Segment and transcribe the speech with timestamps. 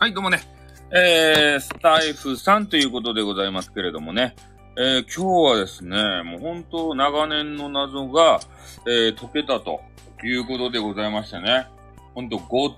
[0.00, 0.40] はい、どうもね。
[0.92, 4.36] えー、スタイフさんということでございますけれどもね。
[4.76, 8.38] えー、今日はですね、もう本当長年の謎が、
[8.86, 9.80] えー、解けたと
[10.22, 11.66] いうことでございましてね。
[12.14, 12.68] 本当後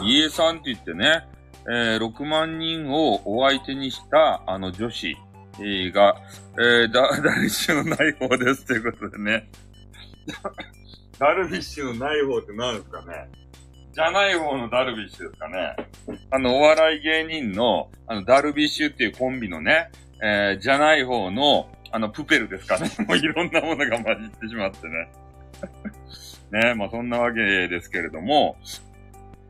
[0.00, 1.24] 藤理恵さんって言ってね、
[1.68, 5.16] えー、6万人をお相手にしたあの女子、
[5.60, 6.16] えー、が、
[6.58, 9.48] えー、だ、ダルビッシュのない方ですということでね。
[11.20, 13.43] ダルビッシュのない方って何ですかね
[13.94, 15.76] じゃない方のダルビッシュですかね。
[16.32, 22.90] あの、お笑い芸人の、あの、ダルビッシュっていうコンビのね、えー、じゃない方の、あの、プペルですかね。
[23.06, 25.12] もういろんなものが混じってしまってね。
[26.50, 28.56] ね、まあそんなわけですけれども、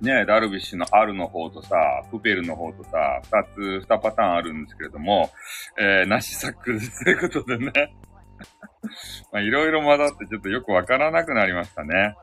[0.03, 1.77] ね、ダルビッシュのあるの方とさ、
[2.11, 5.31] プペルの方とさ、二つ、二パターンあるんですけれども、
[5.79, 7.73] えー、なしサックスということでね。
[9.33, 12.15] まあいろいろ混ざってちょっとよくわからなくなりましたね。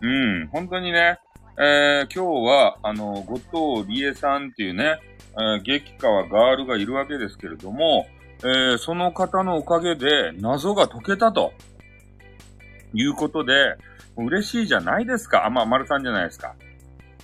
[0.00, 0.06] う
[0.44, 1.18] ん、本当にね、
[1.58, 4.98] えー、今日は、あの、後藤理恵さんっていうね、
[5.32, 8.06] えー、激川ガールがいるわけですけれども、
[8.40, 11.52] えー、その方のおかげで謎が解けたと、
[12.92, 13.76] いうことで、
[14.16, 15.46] 嬉しいじゃないですか。
[15.46, 16.54] あ、まあ、丸さんじゃないですか。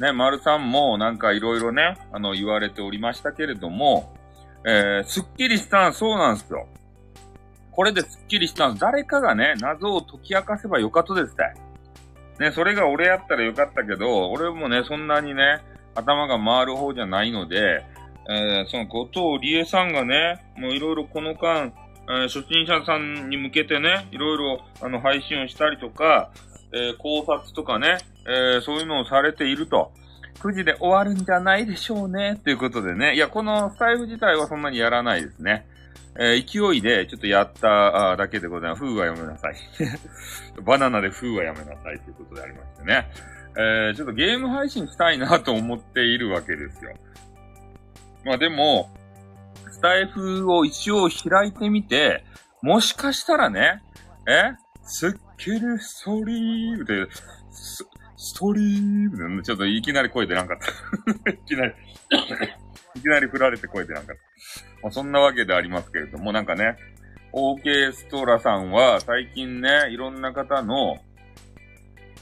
[0.01, 4.15] ね、丸さんもなんかいろいろね、あの、言われておりましたけれども、
[4.65, 6.67] えー、すっきりしたん、そうなんですよ。
[7.71, 11.43] これですっきりしたん、誰かがね、謎を解き明かせばよかったですって。
[12.39, 15.61] ね、それが俺やったらよかったけど、俺もね、そんなにね、
[15.95, 17.85] 頭が回る方じゃないので、
[18.29, 21.73] えー、その後藤理恵さんがね、もういろいろこの間、
[22.09, 26.31] えー、初心者さんに向けてね、いろいろあの配信をしたりとか、
[26.73, 29.93] えー、考察とかね、え、そういうのをされていると。
[30.41, 33.15] 9時で終わるんじゃないでしょうね、ということでね。
[33.15, 35.67] いや、このスタイフ自体はそんなにやらないですね。
[36.19, 38.83] えー、勢いでちょっとやっただけでございます。
[38.83, 39.57] 風はやめなさい。
[40.63, 43.11] バナナで風はやめなさいということでありましてね。
[43.57, 46.93] えー、ちょっとゲーム配信したいなと思っているわけですよ。
[48.25, 48.91] まあでも、
[49.71, 52.25] スタイフを一応開いてみて、
[52.63, 53.83] もしかしたらね、
[54.27, 54.53] え
[54.85, 57.07] スッキリストリームで、
[57.51, 57.85] ス、
[58.17, 60.59] ストリームで、ちょっといきなり声出なかっ
[61.25, 61.31] た。
[61.33, 61.75] いきなり
[62.95, 64.23] いきなり振られて声出なんかった。
[64.83, 66.77] まあ、そんなわけでありますけれども、なんかね、
[67.33, 70.99] OK ストラさんは最近ね、いろんな方の、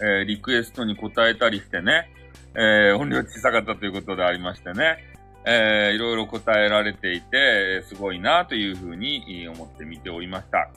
[0.00, 2.10] えー、リクエストに答えたりしてね、
[2.54, 4.98] えー、音量小さかったということでありましてね、
[5.46, 10.70] えー、いろいろ答えられていて、すごいなというふうに思って見ておりました。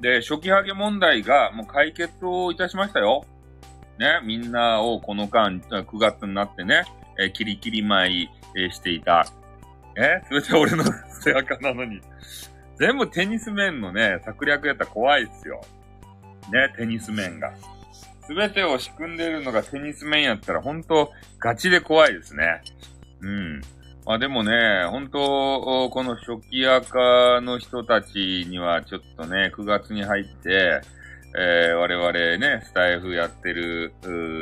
[0.00, 3.24] で、初期ハゲ問題がもう解決をいたしましたよ。
[3.98, 6.84] ね、みんなをこの間、9月になってね、
[7.18, 8.28] えー、キリキリ舞い、
[8.64, 9.26] え、していた。
[9.96, 10.22] え？
[10.28, 10.84] それで俺の
[11.22, 12.00] 背中なのに。
[12.78, 15.60] 全部テニス面のね、策略やったら怖いっすよ。
[16.52, 17.52] ね、テニス面が。
[18.26, 21.10] すべてを仕組んでるのがテニス面やったら、本当
[21.40, 22.62] ガチで怖いですね。
[23.20, 23.60] うん。
[24.04, 30.80] まあでもね、本当この初期赤の人たちにはちょっとね、9月に入って、
[31.36, 33.92] えー、我々ね、スタイフやってる、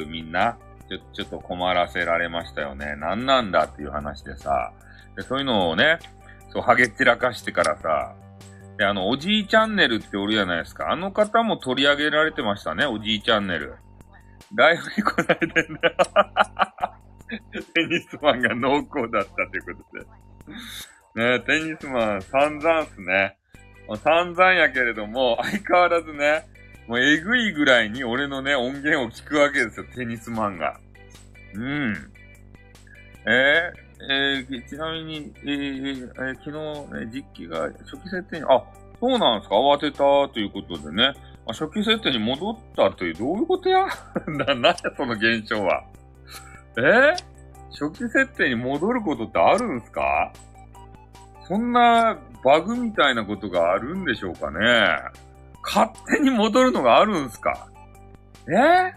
[0.08, 0.58] みんな、
[0.88, 2.94] ちょ、ちょっと困らせられましたよね。
[2.96, 4.72] 何なんだっていう話でさ。
[5.16, 5.98] で、そういうのをね、
[6.52, 8.14] そう、ハゲ散らかしてからさ、
[8.78, 10.90] で、あの、おじいチャンネルっておるじゃないですか。
[10.90, 13.76] あの方も取り上げられてましたね、おじいチャンネル。
[14.54, 15.78] ライブに来ないでね。
[17.74, 19.82] テニスマンが濃厚だったというこ
[21.14, 21.38] とで。
[21.38, 23.36] ねテニスマン散々っすね。
[24.02, 26.44] 散々やけれども、相変わらずね、
[26.88, 30.78] もうえぐいぐらいに俺のね、音源を聞くわけですよ、テニスマンが。
[31.54, 32.12] うん。
[33.26, 36.50] えー、えー、ちなみに、えー、えー、昨
[36.92, 38.62] 日、ね、実機が初期設定に、あ、
[39.00, 39.56] そうなんですか？
[39.56, 39.98] 慌てた
[40.32, 41.12] ということでね。
[41.48, 43.86] あ初期設定に戻ったという、どういうことや？
[44.28, 45.84] な、なんやその現象は。
[46.76, 47.14] えー、
[47.70, 50.32] 初期設定に戻ることってあるんすか？
[51.48, 54.98] そんなバグみたいなことがあるんでしょうかね？
[55.66, 57.68] 勝手に戻るのがあるんすか？
[58.48, 58.92] え、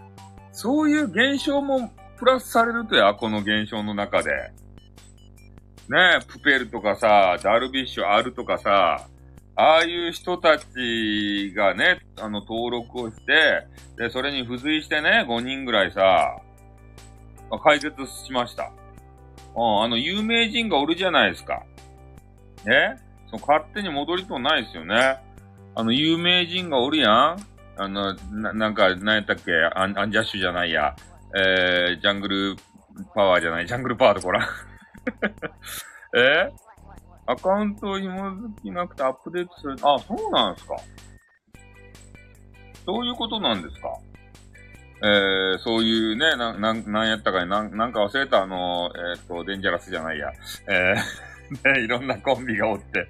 [0.51, 4.29] そういう現象もプラスされるとや、この現象の中で。
[5.89, 9.07] ねえ、プペルとかさ、ダルビッシュあるとかさ、
[9.55, 13.65] ああいう人たちがね、あの、登録をして、
[13.97, 16.39] で、それに付随してね、5人ぐらいさ、
[17.63, 18.71] 解決しました。
[19.55, 21.63] うん、あの、有名人がおるじゃないですか。
[22.65, 22.95] え
[23.31, 25.17] その勝手に戻りとうないですよね。
[25.75, 27.37] あの、有名人がおるやん
[27.77, 29.51] あの、な、なんか、なんやったっけ？
[29.75, 30.95] アン、アンジャッシュじゃないや。
[31.35, 32.55] えー、ジャングル
[33.15, 34.47] パワーじゃない、ジャングルパワーとこら。
[36.17, 36.51] え？
[37.27, 39.75] アカウントを紐づきなくてアップデートする。
[39.83, 40.75] あ、そうなんですか。
[42.85, 43.89] そういうことなんですか？
[45.01, 50.31] えー、そういうね、な、なんなんやったかに、なん、なんか忘れた、あの、えっ、ー、と、デンジャラスじゃないや。
[50.67, 53.07] えー、 ね、いろんなコンビがおって、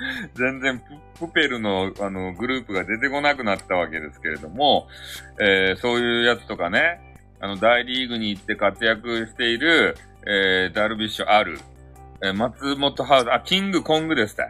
[0.34, 0.78] 全然
[1.18, 4.88] プ、プペルの、あの、グループが出てこなくなったわけですけれども、
[5.40, 7.00] えー、そういうやつとかね、
[7.40, 11.58] あの、大リーグに行って活躍している、えー、ダルビッシュある、
[12.22, 14.44] えー、松本ハウス、あ、キングコングですた。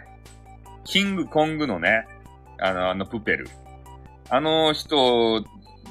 [0.84, 2.06] キングコングのね、
[2.58, 3.48] あの、あの、プペル。
[4.28, 5.44] あの人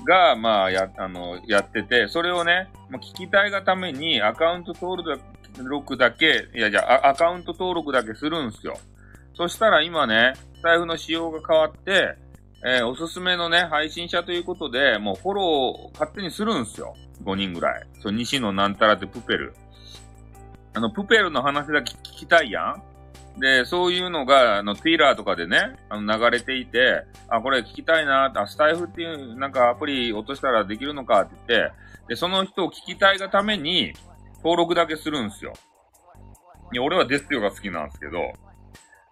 [0.07, 5.03] が、まあ、や、あの、やってて、それをね、まあ、聞きたいがためにアカウント登
[5.57, 8.77] 録だけ、いや、じゃあ、アカウント登録だけするんすよ。
[9.39, 12.17] そしたら今ね、財布の仕様が変わって、
[12.67, 16.93] えー、おすすめのね、配信者ということで、もうフォローを勝手にするんすよ。
[17.23, 17.87] 5人ぐらい。
[18.01, 19.55] そう、西野なんたらってプペル。
[20.73, 22.75] あの、プペルの話だけ聞きたいや
[23.37, 31.71] んで、そういうのが、あの、ツイラーとかでね、あの、流れていて、あ、これ聞きたいな、あ、スタイフっていう、なんかアプリ落としたらできるのかって言って、
[32.09, 33.93] で、その人を聞きたいがために、
[34.43, 35.53] 登録だけするんすよ。
[36.73, 38.33] いや、俺はデスヨが好きなんですけど、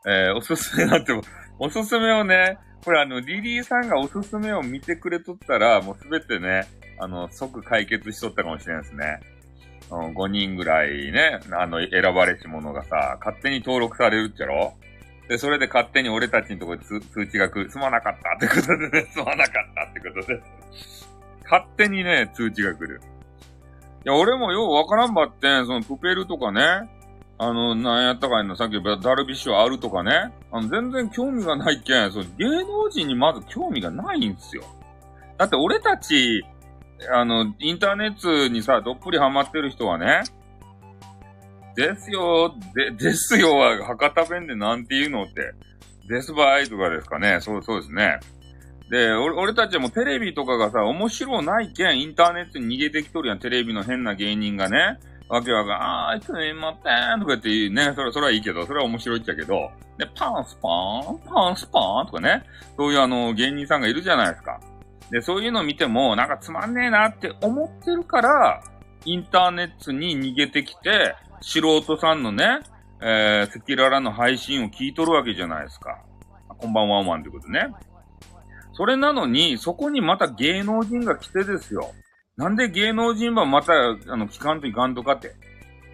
[0.08, 1.12] えー、おすすめなんて、
[1.60, 6.66] おすすめをね、これあの、リリーさんがおすすめを見てくれとったら、もうすべてね、
[7.00, 9.20] あの、即解決しとったかもしれないですね。
[9.92, 14.74] うん、5人ぐらいね、あの、選ばれし者がさ、勝手に登録されるっちゃろ？
[15.28, 17.70] で、それで勝手に俺たちのところに通知が来る。
[17.70, 20.42] すまなかったってことでね、 すまなかったってことで。
[21.44, 23.02] 勝手にね、通知が来る。
[24.06, 26.62] いや、俺もようわからんばって、そのプペルとかね、
[27.40, 34.64] あの、なんやったかいの、さっきダルビッシュあるとかね、あの、全然興味がないけん、その芸能人にまず興味がないんですよ。
[35.38, 36.44] だって俺たち、
[37.14, 40.24] あの、インターネットにさ、どっぷりハマってる人はね、
[41.76, 45.54] ですよ、で、ですよは博多弁でなんて言うのって、
[46.10, 47.38] ですばいとかですかね。
[47.42, 48.20] そう、そうですね。
[48.90, 54.98] で、俺、俺たちもテレビとかがさ、面白ないけん、インターネットに逃げてきとるやん、テレビの変な芸人がね。
[55.30, 62.44] わけわかん、あー、いつね、まってーんとか言って言うね、それ、それはいいけど、それは面白いっちゃけど、で、パンスパーン、パンスパーンとかね、
[62.78, 64.60] そういうあの、芸人さんがいるじゃないですか。
[65.12, 68.64] で、そういうの見ても、なんかつまんねえなって思ってるから、
[69.04, 72.60] インターネットに逃げてきて、素人さんのね、
[73.02, 76.00] えー、赤裸々の配信を聞いとるわけじゃないですか。
[76.48, 77.68] こんばんは、ワンワンってことね。
[78.74, 81.92] それなのに、そこにまた芸能人が来てですよ。
[82.38, 85.36] なんで芸能人はまた、あの、聞かんといかんとかって。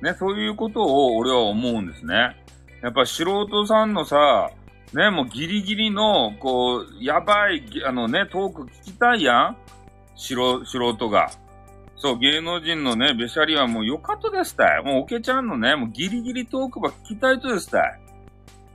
[0.02, 2.36] ね、そういうことを俺は思うんですね。
[2.82, 4.52] やっぱ素人さんのさ、
[4.94, 9.58] ね、もうギリギリの、こう、やばい、あのね、トーク聞きたいやん
[10.18, 11.32] 素素人が。
[11.96, 14.84] そう、芸能人のね、べしゃりはもうよかったですたい。
[14.84, 18.03] もうおけちゃんのね、もうギリギリトークば聞きたいとですたい。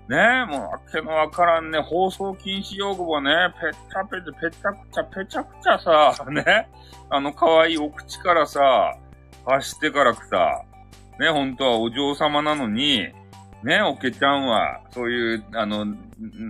[0.08, 6.68] ねえもうわけのわからんね、放送禁止用語はね、ぺったぺってぺちゃくちゃぺちゃくちゃさ、ね、
[7.10, 8.96] あの可愛いお口からさ、
[9.44, 10.62] 発してからくさ、
[11.20, 13.08] ね、本当はお嬢様なのに、
[13.62, 15.84] ね、おけちゃんは、そういう、あの、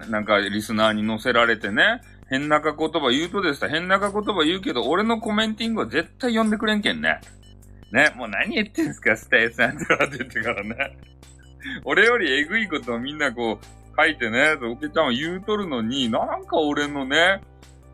[0.08, 7.20] なんか、リスナーに載せられてね、変なか言葉言うとです変なか言葉言うけど、俺のコメンティングは絶対読んでくれんけんね。
[7.90, 10.98] ね、もう何言ってんすか、スタイさんとかって言ってからね。
[11.84, 17.40] 俺よりえぐいことをみんなこう、書いてね、おけちゃんは言うとるのに、なんか俺のね、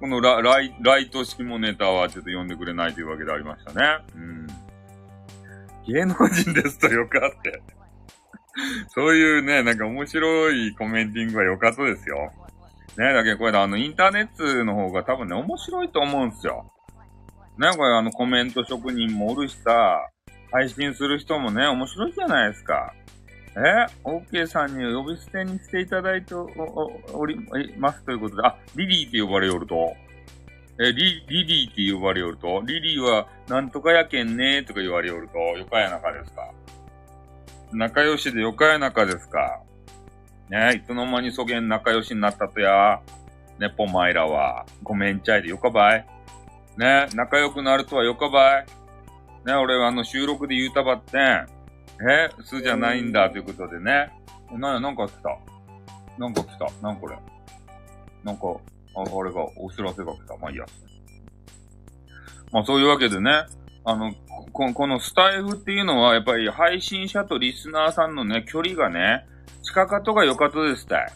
[0.01, 4.05] このラライライト式もネタはちょっと読んでくれないというわけでありましたね。
[4.15, 4.47] うん。
[5.87, 7.63] 芸能人ですとよかって。
[8.89, 12.33] そういうね、なんか面白いコメンティングは良かったですよ。
[12.97, 16.71] ね、だけどこれあの、インターネットの方が多分ね、面白いと思うんすよ。
[17.59, 20.11] ね、これあの、コメント職人もおるしさ、
[20.53, 22.93] 配信する人もね、面白いじゃないですか。
[23.57, 27.39] えー ?OK さんに呼び捨てにしていただいており
[27.79, 29.95] ますということで、あ、リリーって呼ばれよると。
[30.81, 32.61] え、リ、リリーって呼ばれよると。
[32.67, 36.51] リリーは、なんとかやけんねとか言われよると、よかやなかですか。
[37.73, 39.61] 仲良しでよかやなかですか。
[40.51, 43.01] ねいつの間にそげん仲良しになったとや。
[43.59, 44.67] ね、ぽまいらは。
[44.83, 46.07] ごめんちゃいでよかばい。
[46.77, 48.67] ね仲良くなるとはよかばい。
[49.47, 51.47] ね俺はあの収録で言うたばってん。
[52.01, 54.11] えすじゃないんだということでね。
[54.53, 55.39] な、なんか来た。
[56.19, 56.69] なんか来た。
[56.83, 57.17] なんこれ。
[58.23, 58.43] なんか、
[58.97, 60.37] あ、あれが、お知らせが来た。
[60.37, 60.65] まあいいや。
[62.53, 63.31] まあそういうわけでね。
[63.85, 64.15] あの、
[64.53, 69.27] ここのスタイフっていうのは、やっぱり配信者とリスナーさんのね、距離がね、
[69.63, 71.13] 近かとが良かとですたい。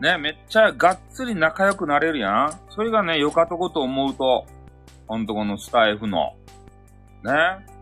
[0.00, 2.60] ね、めっちゃがっつり仲良くなれるやん。
[2.70, 4.46] それがね、良かとこと思うと、
[5.06, 6.34] ほんとこのスタイフの。
[7.22, 7.32] ね。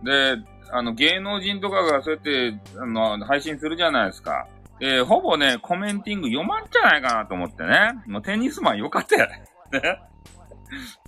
[0.05, 0.37] で、
[0.73, 4.49] あの、芸能人とかがそうやって、あの、配信するじゃないですか。
[4.81, 7.93] えー、ほぼね、コメンティング読まんじゃないかなと思ってね。
[8.07, 9.45] もうテニスマンよかったよね。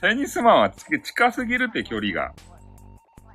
[0.01, 2.33] テニスマンは近すぎるって距離が。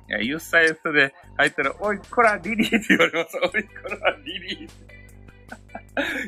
[0.08, 3.36] いや、ゆっさゆっさで入ったら、おい、こら、リリーって言われます。
[3.42, 3.70] おい、こ
[4.00, 4.70] ら、リリー。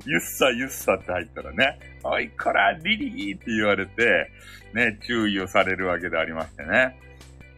[0.05, 4.31] ゆっさゆっさって入ったらね、おい、こら、リリーって言われて、
[4.75, 6.99] ね、注意をされるわけでありましてね。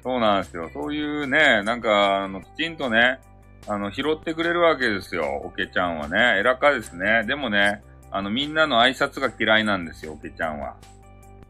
[0.05, 0.71] そうなんですよ。
[0.75, 3.21] そういうね、なんか、あの、きちんとね、
[3.67, 5.43] あの、拾ってくれるわけですよ。
[5.43, 6.39] おけちゃんはね。
[6.39, 7.25] 偉かですね。
[7.27, 10.77] でもね、あの、みんなの挨拶が嫌いなんですよ、おけちゃんは。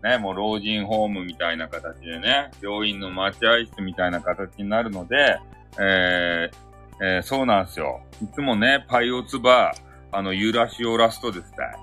[0.04, 5.38] ね、もう老人ホームみたいな形でね、病院の待合室みたいな形になるので、
[5.80, 8.02] えー、えー、そうなんですよ。
[8.22, 11.76] いつもね、パイオツバー、あの、ユラシオラストですたい。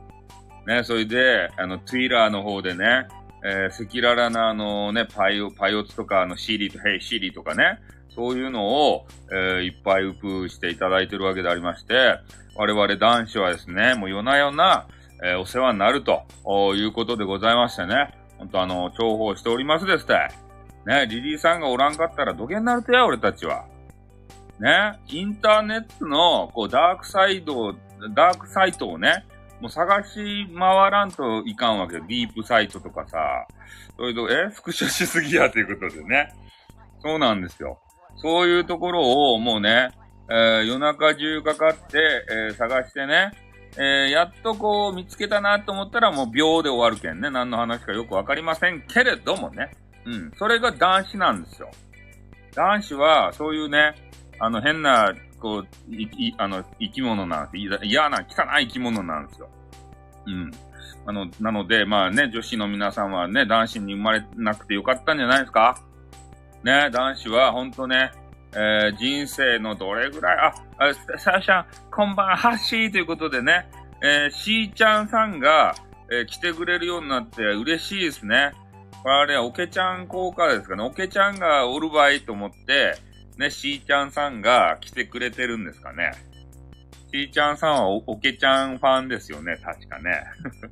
[0.68, 3.08] ね、それで、あの、ツイラーの方でね、
[3.44, 7.80] えー、赤裸々なあのね、パイオ、パイオツとか、あの、シーリーとヘイシーリーとかね、
[8.16, 12.20] そういうのを、えー、いっぱいウプしていただいてるわけでありまして、
[12.56, 14.88] 我々男子はですね、もう夜な夜な、
[15.24, 16.26] えー、お世話になると
[16.76, 20.28] いうことでございましてね、ほんとあの、重宝しておりますですって。
[20.86, 23.66] ね、リリーさんがおらんかったら土下になるとや、俺たちは。
[24.60, 27.74] ね、インターネットの、こう、ダークサイド、
[28.14, 29.26] ダークサイトをね、
[29.62, 32.06] もう探し回らんといかんわけよ。
[32.08, 33.46] ディープサイトとかさ。
[33.96, 34.50] それと、え？
[34.52, 36.34] スクショしすぎやということでね。
[37.02, 37.80] そうなんですよ。
[38.18, 39.90] そういうところをもうね、
[40.30, 43.32] えー、夜中中かかって、えー、探してね、
[43.78, 47.30] えー、やっとこう見つけたなと思ったらもう秒で終わるけんね。
[47.30, 49.72] 何の話かよくわかりませんけれどもね。
[50.06, 50.32] うん。
[50.38, 51.70] それが男子なんですよ。
[52.56, 53.94] 男子はそういうね、
[54.40, 57.86] あの変な、こう、い、い、あの、生き物なんです。
[57.86, 59.50] 嫌な、汚い生き物なんですよ。
[60.28, 60.52] うん。
[61.08, 65.82] あの、なので、まあね、女子の皆さんはね、男子に生まれなくてよかったんじゃないですか？
[66.64, 68.12] ね、男子はほんとね、
[68.54, 73.68] えー、人生のどれぐらい、あ、あさあちゃん、こんばんは、はっしーということでね、
[74.04, 75.74] えー、しーちゃんさんが、
[76.12, 78.52] えー、来てくれるようになって嬉しいですね。
[79.02, 80.84] これあれ、おけちゃん効果ですかね。
[80.84, 82.96] おけちゃんがおる場合と思って、
[83.42, 86.12] ね、しーちゃんさんが来てくれてるんですかね。
[87.12, 90.24] しーちゃんさんはおおけちゃんファンですよね、確かね。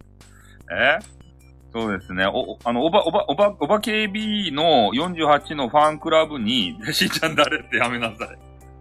[0.72, 1.00] え？
[1.74, 2.26] そうですね。
[2.28, 8.38] お、あの、おば、おば、おば、おば KB の48のファンクラブに、 しーちゃん誰ってやめなさい。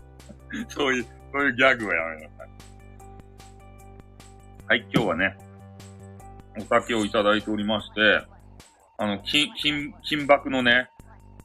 [0.68, 2.48] そういう、そういうギャグはやめなさい。
[4.68, 5.36] はい、今日はね、
[6.58, 8.26] お酒をいただいておりまして、
[8.98, 10.90] あの、金、金、金箔のね、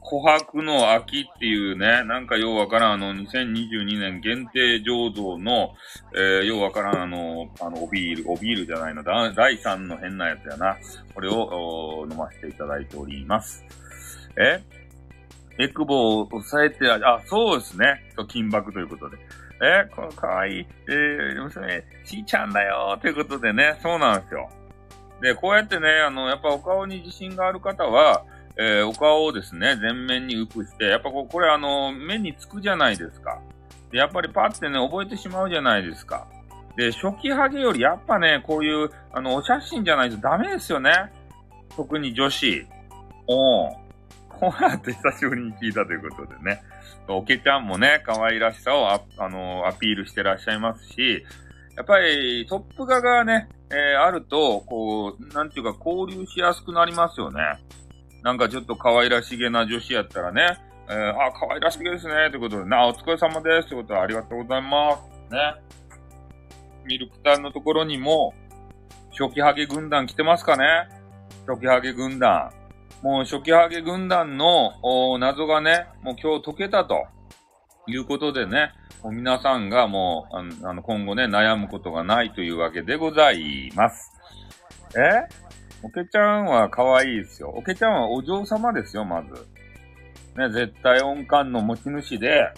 [0.04, 5.74] 琥珀の秋っていうね、なんかようわからん、あの、2022年限定醸造の、
[6.14, 10.76] えー、ようわからん、あの、あの、おビール、おビールじゃないの、第3の変なやつやな。
[11.14, 13.64] これを飲ませていただいております。
[14.36, 14.62] え？
[15.58, 18.02] エクボを抑えて、あ、そうですね。
[18.28, 19.16] 金箔ということで。
[19.62, 19.88] え？
[19.94, 24.50] このかわいい、えー、娘、ちーちゃんだよということでね、そうなんですよ。
[25.22, 28.24] で、こうやってね、あの、やっぱお顔に自信がある方は、
[28.56, 33.40] えー、お顔をですね、全面に浮くして、やっぱここれあの、目につくじゃないですか。
[33.90, 36.26] で、やっぱりパッてね、覚えてしまうじゃないですか。
[36.76, 40.90] で、初期ハゲよりやっぱね、こういう、あの、お写真じゃないとダメですよね。
[41.76, 42.66] 特に女子。
[43.26, 43.84] おー。
[44.28, 46.62] こうやって久しぶりに聞いたということでね。
[47.06, 51.24] おけちゃんもね、可愛らしさをあ、あの、アピールしてらっしゃいますし、
[51.76, 57.40] やっぱりトップ画がね、えー、あると、こう、なんていうか交流しやすくなりますよね。
[58.24, 60.56] なんかちょっと可愛らしげな女子やったらね、
[60.88, 65.30] えー、あ、可愛らしげですね、ということでね、あ、お疲れ様です、ということでありがとうございます。
[65.30, 65.38] ね。
[66.86, 68.32] ミルクタンのところにも、
[69.10, 70.64] 初期ハゲ軍団来てますかね
[71.46, 72.50] 初期ハゲ軍団。
[73.02, 74.72] もう初期ハゲ軍団の
[75.18, 77.04] 謎がね、もう今日解けたと
[77.86, 84.12] いうことでね、もう皆さんがもう、あの、今後ね、悩むことがないというわけでございます。
[84.96, 85.43] え？
[85.84, 87.50] おけちゃんは可愛いですよ。
[87.54, 89.46] おけちゃんはお嬢様ですよ、まず。
[90.34, 92.50] ね、絶対音感の持ち主で、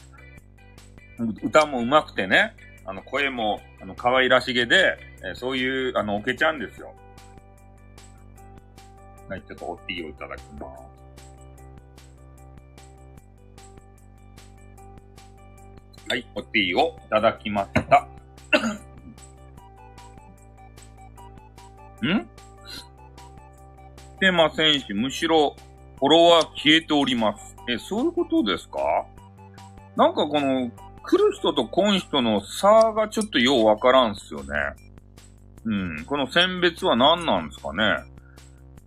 [1.43, 2.55] 歌も上手くてね、
[2.85, 4.97] あの、声も、あの、可愛らしげで、
[5.29, 6.95] えそういう、あの、おけちゃんですよ。
[9.29, 10.83] はい、ちょっとおティーをいただきます。
[16.09, 18.07] はい、おティーをいただきました。
[22.07, 22.46] ん？
[24.19, 25.57] てませんし、むしろ、
[25.99, 27.57] フォロワー消えております。
[27.69, 28.79] え、そういうことですか？
[29.97, 30.71] なんかこの、
[31.03, 34.53] 来る人と来ん人の差がちょっとようわからんっすよね。
[35.65, 36.05] うん。
[36.05, 37.85] この選別は何なんですかね？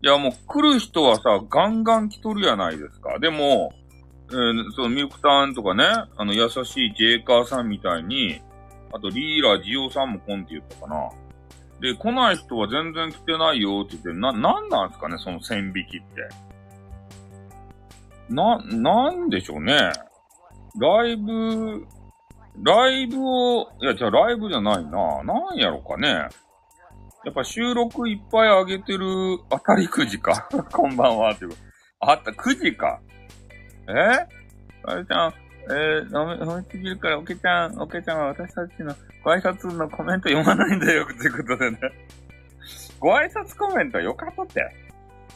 [0.01, 3.19] いやもう来る人はさ、ガンガン来とるやないですか。
[3.19, 3.73] でも、
[4.29, 5.83] えー、そのミルクターンとかね、
[6.17, 8.41] あの優しいジェイカーさんみたいに、
[8.93, 11.09] あとリーラージオさんも来んって言ったかな。
[11.81, 16.27] で、来ない人は全然来てないよって言って、な、なんなんですかね、その線引きって。
[18.29, 19.91] な、なんでしょうね。
[20.77, 21.85] ライブ、
[22.63, 25.23] ライブを、いや、じゃあライブじゃないな。
[25.23, 26.09] なんやろかね。
[27.25, 30.47] やっぱ収録いっぱい上げてる、当たりくじか。
[30.71, 31.51] こんばんは、っていう。
[31.99, 33.01] あった、くじか。
[33.87, 33.91] え？
[34.85, 35.33] あれちゃん、
[35.71, 41.79] えー、飲み、飲みすぎるから、おけちゃん、おけちゃんは私たちのご挨拶のコメント読まないんだよ、ということでね。
[42.99, 44.61] ご挨拶コメントよかったって。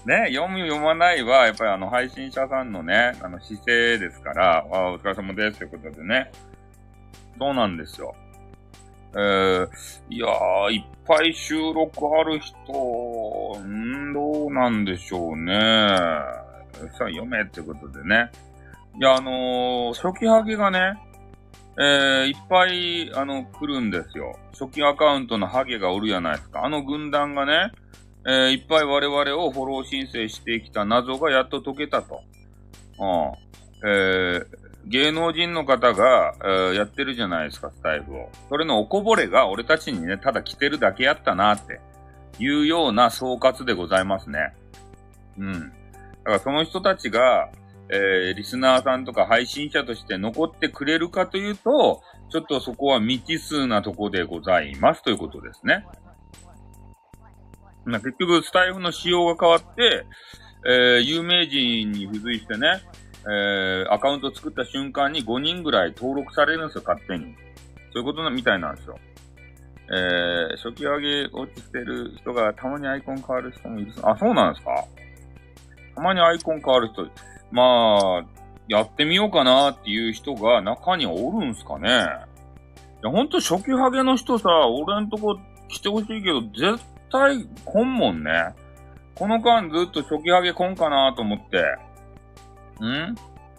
[0.05, 6.31] ね、読む読まないは、やっぱりあの、配信者さんのね、あの、姿勢ですから、あお疲れ様です、ということでね。
[7.37, 8.15] そうなんですよ。
[9.15, 9.69] えー、
[10.09, 15.53] いやー、いっぱい収録ある人、んどうなんでしょうね。
[15.53, 18.31] さあ、読めってことでね。
[18.95, 20.99] いや、あのー、初期ハゲがね、
[21.79, 24.37] えー、いっぱい、あの、来るんですよ。
[24.51, 26.63] 初期アカウントのハゲがおるやないですか。
[26.63, 27.71] あの軍団がね、
[28.25, 32.21] えー、いっぱい我々をフォロー申請してきた謎がやっと解けたと。
[32.99, 33.89] うん。
[33.89, 34.45] えー、
[34.85, 38.29] 芸能人の方が、えー、やってるじゃないですか、スタイルを。
[38.49, 41.81] それのおこぼれが俺たちにね、ただ来てるだけやったなって
[42.37, 44.53] いうような総括でございますね。
[45.39, 45.53] うん。
[45.53, 45.65] だ
[46.25, 47.49] からその人たちが、
[47.89, 55.85] えー、リスナーさんとか配信者として残ってくれるかというと、ちょっとそこは未知数なとこでございますということですね。
[57.85, 60.05] まあ、結局、スタイフの仕様が変わって、
[60.65, 62.81] えー、有名人に付随してね、
[63.25, 67.35] えー、アカウント作った瞬間に5人ぐらい登録されるんですよ、勝手に。
[67.93, 68.97] そういうことみたいなんですよ。
[69.91, 73.91] えー、初期上げ落ちてる人がたまにアイコン変わる人もいる。
[74.01, 74.85] あ、そうなんですか
[75.95, 77.07] たまにアイコン変わる人。
[77.53, 78.25] まあ、
[78.67, 81.89] やってみようかなっていう人が中におるんすかね。
[81.89, 81.91] い
[83.05, 88.55] や、ほんと初期ハゲの人さ、俺んとこ来てほしいけど、絶対来んもんね。
[89.13, 91.59] この間ずっと初期ハゲ来んかなと思って。
[92.83, 93.15] ん？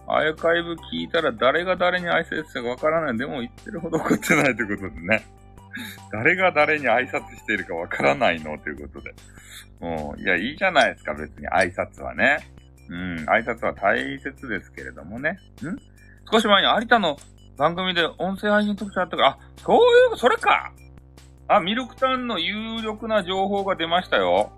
[0.09, 3.17] アーカイブ聞いたら誰が誰に挨拶したかわからない。
[3.17, 5.25] でも言ってるほど怒ってないということでね。
[6.11, 9.15] 誰が誰に挨拶しているかわからないのということで。
[9.81, 10.21] もうん。
[10.21, 12.39] いや、いいじゃないですか、別に挨拶はね。
[12.89, 15.39] うん、挨拶は大切ですけれどもね。
[15.63, 15.77] ん？
[16.31, 17.17] 少し前に有田の
[17.57, 19.81] 番組で音声配信特集あったから、あ、そうい
[20.15, 20.73] う、それか
[21.49, 24.51] あ、ミルクタンの有力な情報が出ましたよ。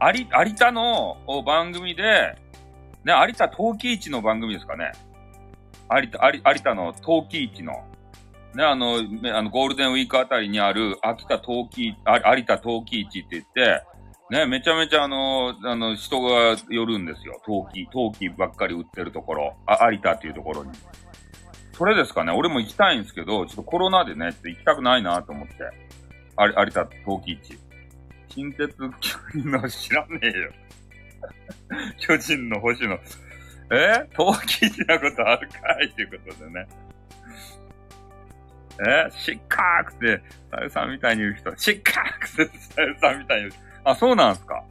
[0.00, 2.36] 有、有田の番組で、
[3.04, 4.92] ね、有田陶器市の番組ですかね。
[5.90, 7.84] 有田、有田の陶器市の、
[8.54, 13.84] ね、あの、あの、ゴールデンウィークあたりにある秋田陶器、有田陶器市って言って、
[14.30, 17.40] ね、めちゃめちゃあの、あの、人が寄るんですよ。
[17.44, 19.56] 陶器、陶器ばっかり売ってるところ。
[19.66, 20.70] あ、有田っていうところに。
[21.72, 22.32] それですかね。
[22.32, 25.54] 俺も行きたいんですけど、ちょっとコロナでね、ちょっと行きたくないなと思って。
[26.38, 27.58] 有有田陶器市。
[28.28, 30.52] 近鉄巨人の知らねえよ。
[31.98, 32.98] 巨人の星の。
[33.72, 34.08] え？
[34.14, 36.68] 陶器市なことあるかいっていうことでね。
[39.08, 39.10] え？
[39.10, 43.69] しっかーくて、さゆさんみたいに言う人、しっかーくて、さゆさんみたいに言う人。
[43.84, 44.64] あ、そうなんすか。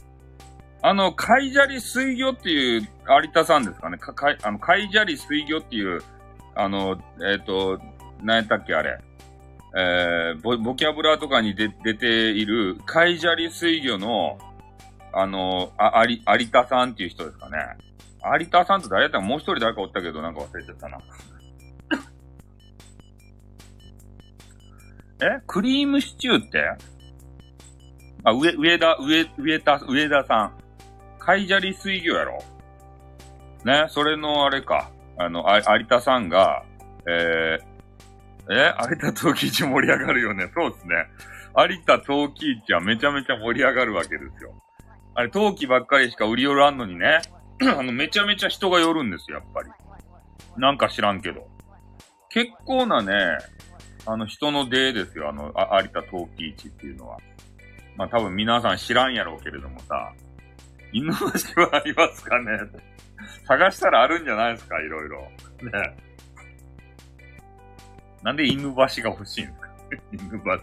[0.81, 3.97] あの、海砂利水魚っていう、有田さんですかね。
[3.97, 6.01] か、かあの、海砂利水魚っていう、
[6.55, 7.79] あの、えっ、ー、と、
[8.21, 8.99] 何やったっけ、あれ。
[9.77, 14.37] えー、ボ、ボキャブラとかに出、出ている、海砂利水魚の、
[15.11, 17.57] あの、あ、有、有田さんっていう人ですかね。
[18.39, 20.99] 有田さんと誰やったかもう一人誰かおったけど、なんか忘れちゃったな。
[25.21, 25.41] え？
[25.47, 26.63] クリームシチューって？
[28.23, 30.53] あ、上、上田、上、上田、上田さん。
[31.19, 32.43] 海砂利水魚やろ
[33.65, 34.89] ね、それのあれか。
[35.17, 36.63] あの、あ、有田さんが、
[37.08, 37.69] えー、
[38.51, 40.49] え有田陶器市盛り上がるよね。
[40.55, 40.95] そうですね。
[41.55, 44.53] 有田陶器市はめちゃめちゃ盛り上がるわけですよ。
[45.13, 47.21] あれ、陶器ばっかりしか売り寄らんのにね。
[47.62, 49.69] あの、めちゃめちゃ人が寄るんですよ、やっぱり。
[50.58, 51.47] なんか知らんけど。
[52.29, 53.38] 結構なね、
[54.05, 57.17] あの、人の出ですよ、あの、あ有田陶器市っていうのは。
[57.99, 60.13] まあ多分皆さん知らんやろうけれどもさ、
[60.93, 62.57] 犬橋はありますかね？
[63.45, 64.79] 探したらあるんじゃないですか？
[64.81, 65.19] いろいろ。
[65.62, 65.97] ね。
[68.23, 69.69] なんで犬橋が欲しいんですか？
[70.13, 70.62] 犬橋が。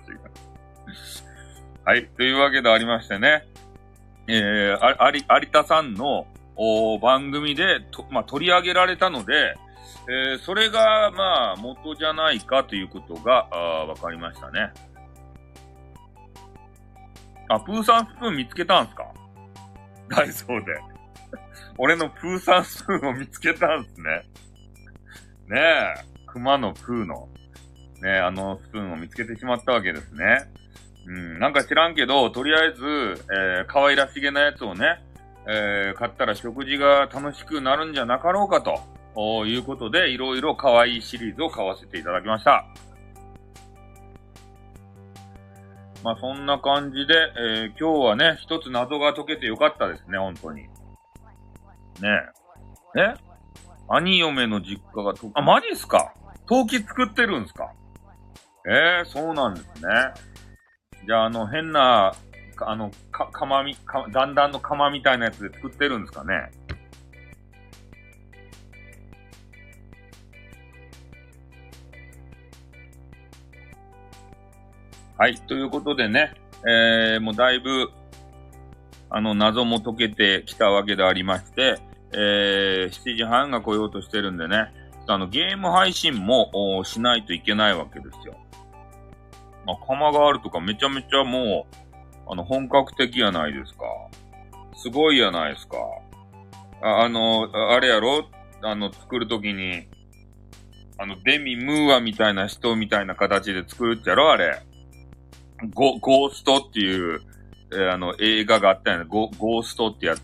[1.85, 2.07] はい。
[2.09, 3.45] というわけでありましてね。
[4.29, 9.55] えー、あり、有田さんの、お番組でと、まあ、取り上げられたので、
[10.09, 14.73] えー、それが、まあ、元じゃないかということが、あわかりましたね。
[17.49, 19.05] あ、プーさんスプーン見つけたんすか？
[20.09, 20.73] ダイソーで。
[21.79, 24.23] 俺のプーさんスプーンを見つけたんすね。
[25.49, 25.95] ねえ、
[26.27, 27.29] 熊のプーの、
[28.03, 30.51] ねあのスプーンを見つけてしまったわけですね。
[31.07, 35.05] うん、なんか知らんけど、とりあえず、えー、可愛らしげなやつをね、
[35.49, 38.81] えー、買ったら食事が楽しくなるんじゃなかろうかと。
[39.47, 42.67] いうことで、いろいろ可愛いシリーズを買わせていただきました。
[46.03, 50.63] まあそんな感じで、えー、今日はね、一つ謎が解けてよかったですね、本当に。
[50.63, 50.71] ね
[52.97, 53.01] え。
[53.01, 53.15] え？
[53.89, 56.13] 兄嫁の実家が、あ、マジっすか？
[56.47, 57.73] 陶器作ってるんすか？
[58.69, 59.89] ええー、そうなんですね。
[61.07, 62.15] じゃあ、あの、変な、
[62.59, 66.51] あの、か、釜み、か、だんだんの釜みたいなやつで作ってるんですかね？
[75.19, 75.37] はい。
[75.37, 76.35] ということでね、
[76.69, 77.91] えー、もうだいぶ、
[79.09, 81.79] あの、謎も解けてきたわけでありまして、
[82.13, 84.73] えー、7時半が来ようとしてるんでね、
[85.07, 88.37] あの、ゲーム配信もしないといけないわけですよ。
[89.65, 93.85] まあ、釜があるとかめちゃめちゃもう、あの、本格的やないですか。
[94.75, 95.79] すごいやないですか。
[96.83, 98.29] ああの、あれやろ？
[98.63, 99.89] あの、作るときに、
[100.99, 104.61] あの、デミ・ムーアみたいな人みたいな形で作るっちゃろあれ。
[105.75, 107.21] ゴ、ゴーストっていう、
[107.73, 109.05] えー、あの、映画があったよね。
[109.09, 110.23] ゴ、ゴーストってやつ。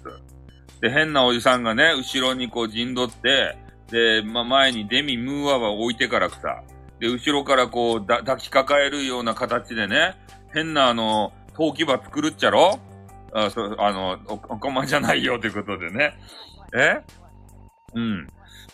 [0.81, 3.57] で、変なおじさんがね、後ろにこう陣取って、
[3.91, 6.63] で、ま、前にデミ・ムーアは置いてからくさ、
[6.99, 10.15] で、後ろからこう、だ、抱きかかえるような形でね、
[10.53, 12.79] 変なあの、陶器場作るっちゃろ？
[13.35, 16.15] あ、そう、あの、お、おこまじゃないよということでね。
[16.75, 17.01] え？
[17.95, 18.27] うん。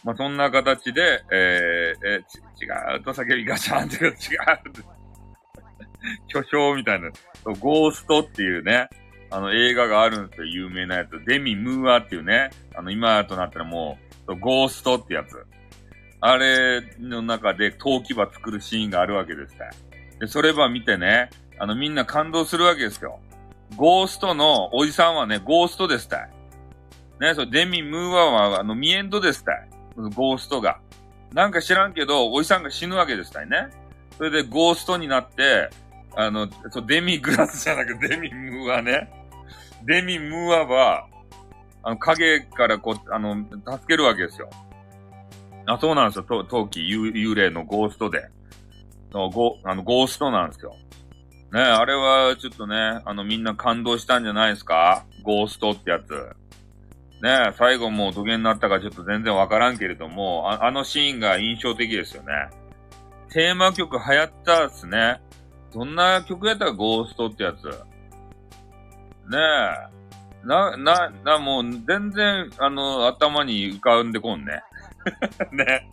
[0.05, 4.13] まあ、そんな形で、えー、えち、違うと叫びガシャンって違う。
[6.29, 7.11] 巨匠みたいな、
[7.61, 8.89] ゴーストっていうね、
[9.31, 11.23] あの映画があるんですよ、有名なやつ。
[11.27, 15.45] デミ・ムーアっていうね、あの今となったらもう、ゴーストってやつ。
[16.21, 19.71] あれの中で陶器場作るシーンがあるわけですね。
[20.21, 23.21] で、それば見てね、あのみんな感動するわけですよ。
[23.77, 26.29] ゴーストのおじさんはね、ゴーストですた。
[27.21, 29.69] ね、そう、デミ・ムーアは、あの、ミエンドですたい。
[30.15, 30.79] ゴーストが。
[31.33, 33.69] なんか知らんけど、おじさんが死ぬわけですたね。
[34.17, 35.69] それでゴーストになって、
[36.17, 39.11] あの、そう、デミグラスじゃなくデミムーアね。
[39.85, 41.07] デミムーアは、
[41.83, 44.51] あの、影からこう、あの、助けるわけですよ。
[45.67, 46.25] あ、そうなんですよ。
[46.25, 48.29] 陶器、幽霊のゴーストで。
[49.13, 50.75] のゴあの、ゴーストなんですよ。
[51.53, 55.07] ねあれはちょっとね、あの、みんな感動したんじゃないですか？
[55.23, 56.11] ゴーストってやつ。
[57.21, 62.29] ね最後もう土下になったかちょっと全然わからんけれども、ああのシーンが印象的ですよね。
[63.31, 65.21] テーマ曲流行ったっすね。
[65.73, 67.65] どんな曲やったらゴーストってやつ。
[69.31, 69.39] ね
[69.95, 69.99] え。
[70.47, 74.63] な、な、な、もう全然、あの、頭に浮かんでこんね。
[75.53, 75.91] ね。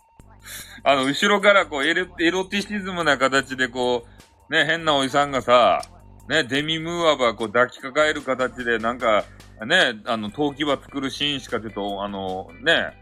[0.84, 4.06] あの、後ろからこうエロ、エロティシズムな形でこ
[4.48, 5.82] う、ね、変なおじさんがさ、
[6.28, 9.24] ね、デミムーアバこう抱きかかえる形でなんか、
[9.66, 12.92] ね、あの、陶器場作るシーンしかちょっと、あの、ね、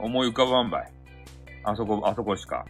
[0.00, 0.92] 思い浮かばんばい。
[1.64, 2.64] あそこ、あそこしか。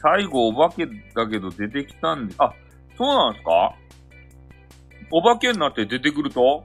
[0.00, 2.52] 最後お化けだけど出てきたんで、あ、
[2.96, 3.74] そうなんですか？
[5.10, 6.64] お化けになって出てくると？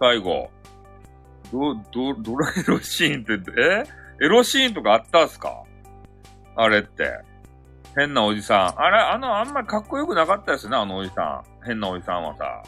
[0.00, 0.50] 最後。
[1.52, 3.84] ど、ど、ドラエロシーンって、え？
[4.24, 5.64] エロシーンとかあったんすか？
[6.56, 7.10] あれって。
[7.94, 8.80] 変なおじさん。
[8.80, 11.66] あれ、あの、あんまりかっこよくなかったですね、あのおじさん。
[11.66, 12.62] 変なおじさんはさ。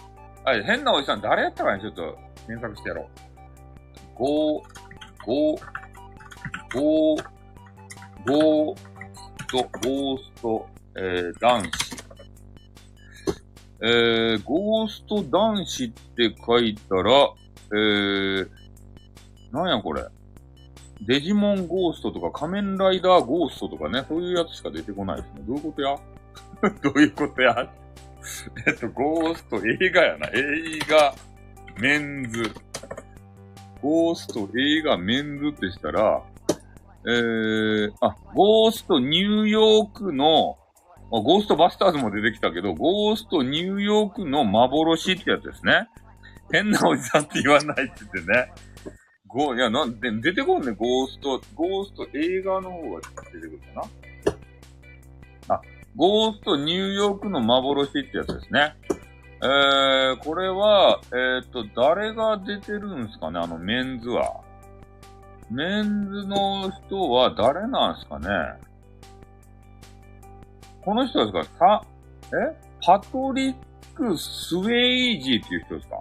[0.45, 3.09] あれ、変なおじさん誰やったかねちょっと検索してやろう。
[4.15, 4.65] ゴー、
[5.25, 5.61] ゴー、
[6.75, 7.25] ゴー、
[8.27, 8.79] ゴー、
[9.63, 11.71] ト、ゴースト、えー、男子。
[13.83, 17.31] えー、ゴースト男子って書いたら、
[17.73, 18.49] えー、
[19.53, 20.05] なんやこれ。
[21.03, 25.43] デジモンゴーストとか仮面ライダーゴーストとかね、そういうやつしか出てこないですね。
[25.47, 25.97] どういうことや？
[26.83, 27.71] どういうことや？
[28.67, 30.29] えっと、ゴースト映画やな。
[30.29, 30.33] 映
[30.89, 31.15] 画、
[31.79, 32.51] メンズ。
[33.83, 36.23] ゴースト映画メンズってしたら、
[37.07, 40.57] えー、あ、ゴーストニューヨークの、
[41.13, 45.89] あゴーストバスターズも出てきたけど、ゴーストニューヨークの幻ってやつですね。
[46.51, 48.53] 変なおじさんって言わないって言ってね。
[49.27, 53.01] ゴーいや、なんで、出てこんね、ゴースト、ゴースト映画の方が
[53.33, 53.89] 出てくるか
[55.49, 55.57] な。
[55.57, 55.61] あ、
[55.97, 58.75] ゴーストニューヨークの幻ってやつですね。
[59.43, 64.41] えー、これは、えっ、と、誰が出てるんですかね、あのメンズは。
[65.55, 68.29] メンズの人は誰なんすかね？
[70.85, 71.81] この人ですか？
[71.81, 71.85] さ、
[72.51, 72.57] え？
[72.85, 73.55] パトリッ
[73.95, 76.01] ク・スウェイジーっていう人ですか？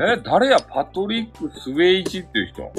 [0.00, 0.16] え？
[0.24, 0.58] 誰や？
[0.58, 2.62] パトリック・スウェイジーっていう人。
[2.64, 2.72] え？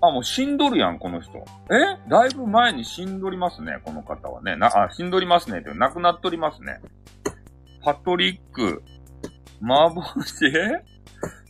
[0.00, 1.32] あ、もう死んどるやん、この人。
[1.38, 2.08] え？
[2.08, 4.54] だいぶ前に死んどりますね、この方はね。
[4.54, 6.78] な、あ、死んどりますねって、亡くなっとりますね。
[7.82, 8.84] パトリック、
[9.60, 10.84] 幻え？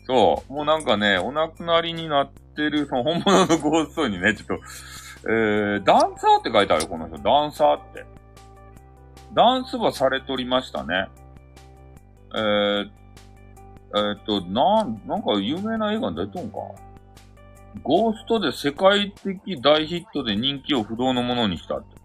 [0.08, 4.54] そう、もうなんかね、お亡くなりになってる、その本物のゴーストにね、ちょっと、
[5.30, 7.18] えー、ダンサーって書いてあるこの人。
[7.18, 8.06] ダンサーって。
[9.34, 11.08] ダンスはされとりましたね。
[12.34, 12.90] えー、
[13.94, 16.56] えー、っと、なん、なんか有名な映画に出とんか
[17.82, 21.98] ゴーストで世界的大ヒットで人気を不動のものにしたって。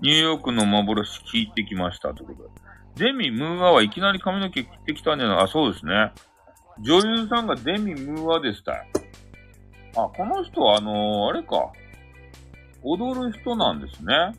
[0.00, 2.48] ニューヨークの幻聞いてきましたってことで。
[2.96, 6.12] デミ・ムーアはいきなり髪の毛切ってきたんじゃないあ、そうですね。
[6.80, 8.84] 女優さんがデミ・ムーアでしたよ。
[9.96, 11.72] あ、この人はあのー、あれか。
[12.82, 14.14] 踊る人なんですね。
[14.14, 14.30] あ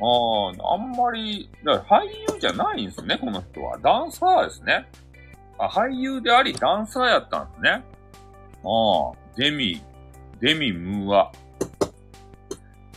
[0.00, 3.78] あ、あんまり、だから俳優じゃないんですね、この人は。
[3.78, 4.88] ダンサーですね。
[5.58, 7.70] あ、俳優であり、ダンサーやったんですね。
[7.70, 7.82] ああ、
[9.36, 9.80] デミ、
[10.40, 11.32] デミムーア。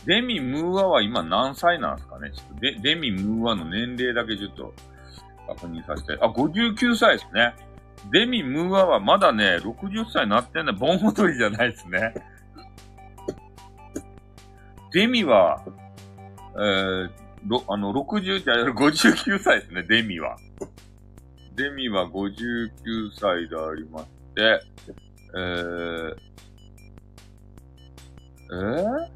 [0.04, 2.32] デミムーアは今何歳なんですかね？
[2.32, 4.74] ちょっとデデミムーアの年齢だけちょっと
[5.54, 6.18] 確認させて。
[6.20, 7.54] あ、59歳ですね。
[8.10, 10.72] デミムーアはまだね、60歳になってんだ。
[10.72, 12.14] 盆踊りじゃないですね。
[14.92, 15.62] デミは、
[16.54, 17.10] えー、
[17.68, 20.36] あの、60じゃ、59歳ですね、デミは。
[21.56, 24.60] デミは59歳でありまして、
[25.34, 26.16] えー、
[28.50, 29.08] えー、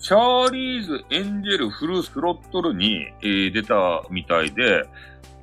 [0.00, 4.84] チャーリーズ・エンジェル・フル・スロットルに、えー、出たみたいで、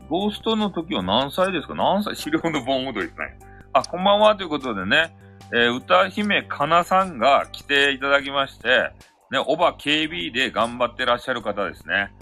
[0.10, 1.74] ゴーストの時は何歳ですか？
[1.74, 2.15] 何歳？
[2.15, 3.39] 資料の盆踊りですね。
[3.74, 5.18] あ、こんばんはということでね、
[5.52, 8.91] えー、歌姫かなさんが来ていただきまして、
[9.32, 12.13] ね、オバ KB で頑張ってらっしゃる方ですね。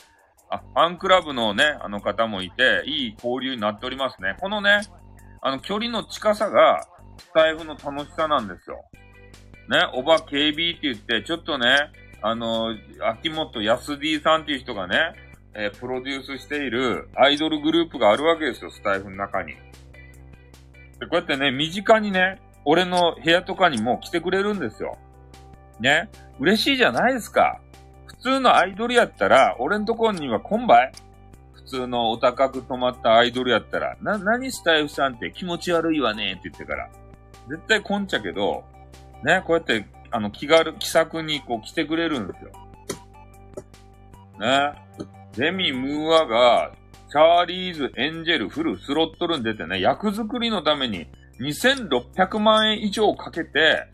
[0.49, 4.37] あ、ファンクラブのね、あの方もいて、いい交流になっておりますね。
[4.39, 4.81] このね、
[5.41, 8.83] あの、距離の近さが、スタイフの楽しさなんですよ。
[9.69, 11.67] ね、オバ KB って言って、ちょっとね、
[12.21, 15.13] あの、秋元康 D さんっていう人がね、
[15.55, 19.53] えー、プロデュースしているアイドルグループがあるわけですよ、スタイフの中に。
[20.99, 24.97] で、こうやってね、身近にね、俺の部屋とかにも来てくれるんですよ。
[25.79, 26.09] ね？
[26.39, 27.59] 嬉しいじゃないですか。
[28.05, 30.91] 普通のアイドルやったら、俺んとこには来んばい
[31.53, 36.89] 普通のお高く泊まったアイドルやったら、な、何スタイフさんって気持ち悪いわねって言ってから。
[37.49, 38.63] 絶対来んちゃけど、
[39.23, 42.51] ね、こうやって、あの、気軽、気さくにこう来てくれるんですよ。
[44.39, 44.82] ね？
[45.37, 46.71] デミ・ムーアが、
[47.09, 51.07] チャーリーズ・エンジェル・フル・スロットルに出てね、役作りのために
[51.39, 53.85] 2600万円以上かけて、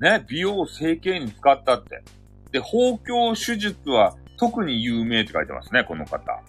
[0.00, 2.02] ね、美容整形に使ったって。
[2.52, 6.40] で、包協手術は特に有名って書いてますね、この方。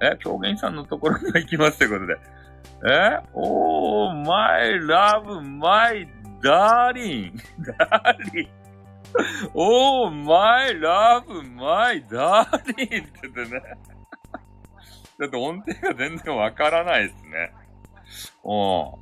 [0.00, 2.16] え、狂言さんのところに行きますということで。
[2.86, 6.08] えおー、my love, my
[6.42, 7.32] darling,
[7.78, 8.48] darling.
[9.54, 13.62] おー、my love, my darling って言ってね。
[15.18, 17.52] ちょっと音程が全然わからないですね。
[18.42, 18.96] おー。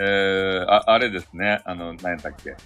[0.00, 1.60] えー、あ、あれですね。
[1.64, 2.56] あの、何やったっけ。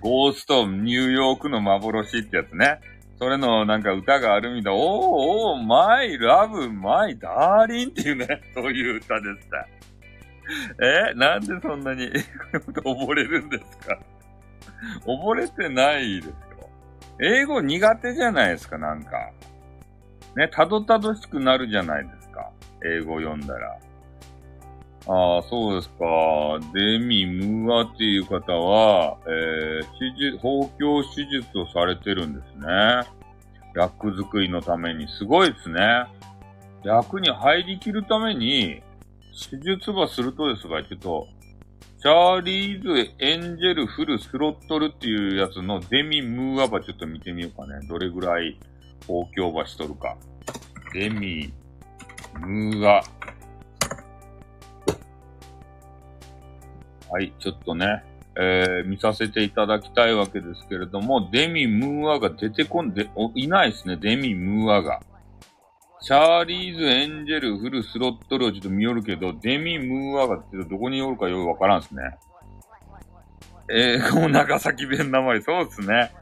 [0.00, 2.78] ゴーストニューヨークの幻ってやつね。
[3.18, 4.72] それのなんか歌があるみたい。
[4.72, 9.66] おーおー、マイラブ、マイダーリンっていうね、そういう歌でした。
[11.10, 12.08] えなんでそんなに英
[12.58, 13.98] 語で溺れるんですか？
[15.06, 16.34] 溺れてないですよ。
[17.20, 19.30] 英語苦手じゃないですか、なんか。
[20.36, 22.50] ね、たどたどしくなるじゃないですか。
[22.84, 23.78] 英語読んだら。
[25.06, 26.04] ああ、そうですか。
[26.72, 33.24] デミ・ムーアっていう方は、えー、手術、包協手術をされてるんですね。
[33.74, 35.06] 役作りのために。
[35.08, 36.06] すごいですね。
[36.84, 38.82] 役に入りきるために、
[39.50, 41.28] 手術はするとですが、ちょっと、
[42.04, 47.80] チャーリーズ・エンジェル・フル・スロットルっていうやつのデミ・ムーアバちょっと見てみようかね。
[47.88, 48.58] どれぐらい
[49.06, 50.14] 包協ばしとるか。
[50.92, 51.50] デミ・
[52.40, 53.02] ムーア。
[57.10, 58.04] はい、ちょっとね、
[58.36, 65.00] えー、見させていただきたいわけですけれども、デミ・ムーアが出てこんで、お、いないですね、デミ・ムーアが。
[66.04, 72.02] チャーリーズ・エンジェル・フル・スロットルをちょっと見よるけど、デミ・ムーアがちょっとどこにおるかよくわからんすね。
[73.70, 76.12] えー、こう長崎弁名前、そうっすね。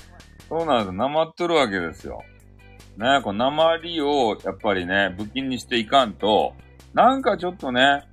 [0.48, 0.92] そうなんです。
[0.92, 2.22] なまっとるわけですよ。
[2.96, 6.54] ね、このりを、やっぱりね、武器にしていかんと、
[6.94, 8.04] なんかちょっとね、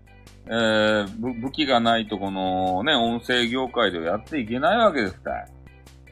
[0.47, 5.45] えー、武器がないとこのね、音声業界ではやっていけないわけですから。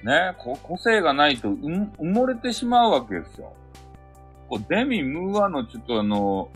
[0.04, 3.54] ね、個性がないと埋もれてしまうわけですよ。
[4.50, 6.50] こうデミ・ムーアのちょっとあの、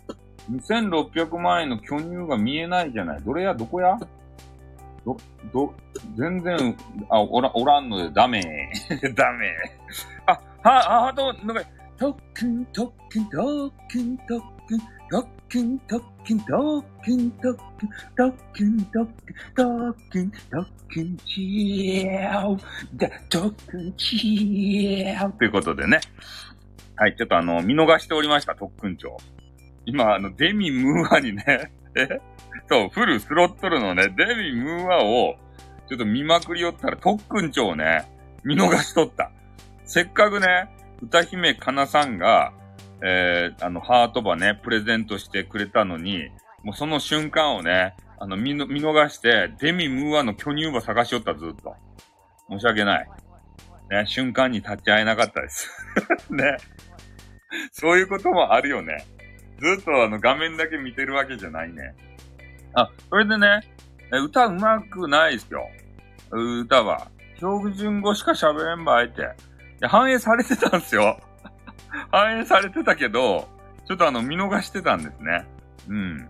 [0.51, 3.21] 2600万円の巨乳が見えないじゃない。
[3.21, 3.53] どれや？
[3.53, 3.97] どこや？
[5.05, 5.17] ど、
[5.53, 5.73] ど、
[6.15, 6.75] 全然、
[7.09, 8.41] あ、おら、おらんのでダメ。
[9.15, 9.51] ダメ。
[10.27, 10.31] あ、
[10.63, 11.63] は、あ、あと、なんか、
[11.97, 19.13] 特訓、特訓、特訓、特訓、特キン、特訓、特訓、特訓、特訓、特
[19.53, 22.57] 訓、特訓、特訓、チェオ
[22.95, 25.99] だ、特訓、チェオということでね。
[27.01, 29.17] はい、ちょっとあの、見逃しておりました、特訓長。
[29.87, 32.21] 今、あの、デミムーアにね、 え
[32.69, 35.35] そう、フルスロットルのね、デミムーアを、
[35.89, 38.03] ちょっと見まくりよったら、特訓長をね、
[38.43, 39.31] 見逃しとった。
[39.83, 40.69] せっかくね、
[41.01, 42.53] 歌姫かなさんが、
[43.03, 46.29] えー、あの、ハートバね、プレゼントしてくれたのに、
[46.61, 51.75] もうその瞬間をね、あの、見見逃して、デミムーアの巨乳馬探しよった、ずっと。
[52.47, 53.09] 申し訳ない。
[53.91, 55.69] ね、瞬間に立ち会えなかったです。
[56.31, 56.57] ね。
[57.71, 59.05] そういうこともあるよね。
[59.59, 61.93] ずっとあの画面だけ見てるわけじゃないね。
[62.73, 63.61] あ、それでね、
[64.11, 65.67] 歌うまくないですよ。
[66.31, 67.07] 歌は。
[67.35, 69.29] 標準語しか喋れんばあえて。
[69.87, 71.19] 反映されてたんですよ。
[72.11, 73.49] 反映されてたけど、
[73.87, 75.45] ちょっとあの、見逃してたんですね。
[75.89, 76.29] うん。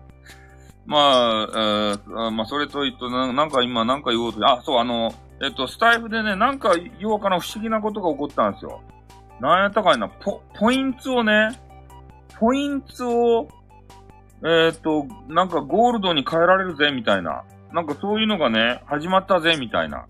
[0.86, 8.80] まあ、えー、まあ、それと言うとな、なんか今、なんか言おうと、あ、そう、あの、えっと、スタイフでね、なんか、ようかな不思議なことが起こったんですよ。
[9.40, 11.50] なんやったかいな、ポ、ポイントをね、
[12.38, 13.48] ポイントを、
[14.44, 17.44] えっ、と、なんかゴールドに変えられるぜ、みたいな。
[17.72, 20.06] なんかそういうのがね、始まったぜ、みたいな。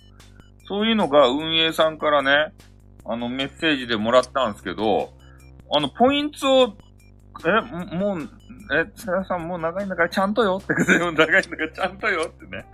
[0.67, 2.53] そういうのが運営さんからね、
[3.05, 5.13] あの、メッセージでもらったんですけど、
[5.75, 6.77] あの、ポイントを、
[7.47, 8.29] え、もう、
[8.75, 12.65] え、さやさんもう長いんだからちゃんとよって長いんだからちゃんとよってね。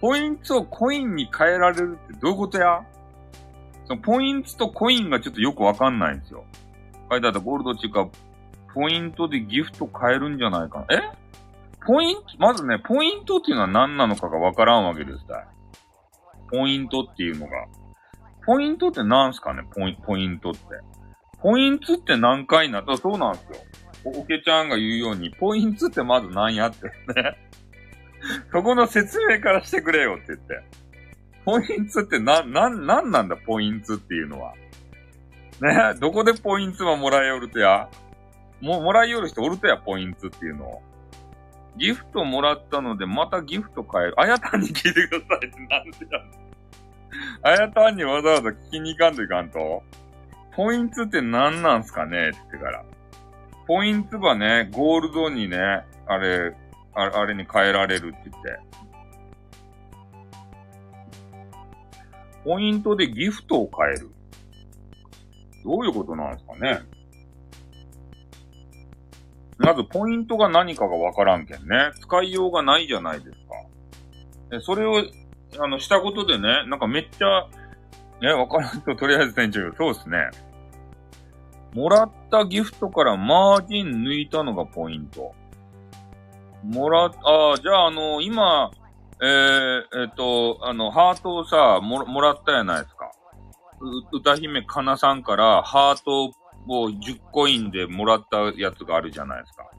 [0.00, 2.82] ポイントをコインに変えられるってどういうことや？
[3.86, 6.44] そのポイントとコインがちょっとよくわかんないんですよ。
[7.10, 8.08] 書いてあったゴールドっていうか、
[8.74, 10.86] ポイントでギフト買えるんじゃないかな。
[10.90, 11.00] え？
[11.86, 15.46] ポイント、まずね、ポイントっていうのは何なのかがわからんわけですたい。
[16.50, 17.52] ポイントっていうのが。
[18.44, 19.62] ポイントって何すかね？
[19.72, 20.60] ポイポイントって。
[21.40, 22.96] ポイントって何回なった？
[22.96, 23.42] そうなんです
[24.04, 24.12] よ。
[24.16, 26.92] おけちゃんが言うように、ポイントってまず何やってね。
[28.52, 30.62] そこの説明からしてくれよって言って。
[31.46, 34.52] ポイントってな、な、なんなんだ、ポイントっていうのは。
[35.62, 37.88] ねどこでポイントはもらえよるとや？
[38.60, 40.82] も、もらいよる人おるとや、ポイントっていうのを。
[41.78, 44.14] ギフトもらったので、またギフト買える。
[44.20, 46.22] あやたんに聞いてくださいってなんでや
[47.42, 49.82] あやたんにわざわざ聞きに行かんといかんと
[50.54, 52.30] ポイントって何なんすかね？
[52.30, 52.84] って言ってから。
[53.66, 55.58] ポイントはね、ゴールドにね、
[56.06, 56.54] あれ、
[56.94, 58.58] あれあれに変えられるって言って。
[62.46, 64.10] ポイントでギフトを変える。
[65.64, 66.80] どういうことなんですかね
[69.58, 71.90] まず、ポイントが何かがわからんけんね。
[72.00, 73.36] 使いようがないじゃないですか。
[74.50, 75.02] でそれを、
[75.58, 77.48] あの、したことでね、なんかめっちゃ、
[78.22, 80.30] ね、わからんと、とりあえず店長、そうですね。
[81.74, 85.34] もらったギフトからマージン抜いたのがポイント。
[86.62, 88.70] もら、ああ、じゃあ、あの、今、
[89.22, 93.12] えー、えっ、ー、と、あの、ハートをさ、も、もらったやないですか。
[93.80, 96.32] う、歌姫かなさんからハート
[96.68, 99.70] を10コインでもらったやつがあるじゃないですか。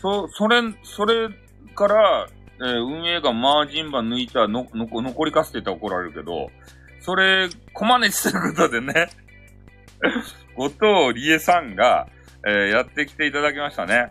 [0.00, 1.28] そ、それ、それ
[1.74, 6.50] から、えー、運営がマージンバ抜いたの、の、残りかすってたら怒られるけど、
[7.00, 9.10] それ、コマネチすることでね
[10.56, 12.08] 後藤理恵さんが、
[12.46, 14.10] えー、やってきていただきましたね。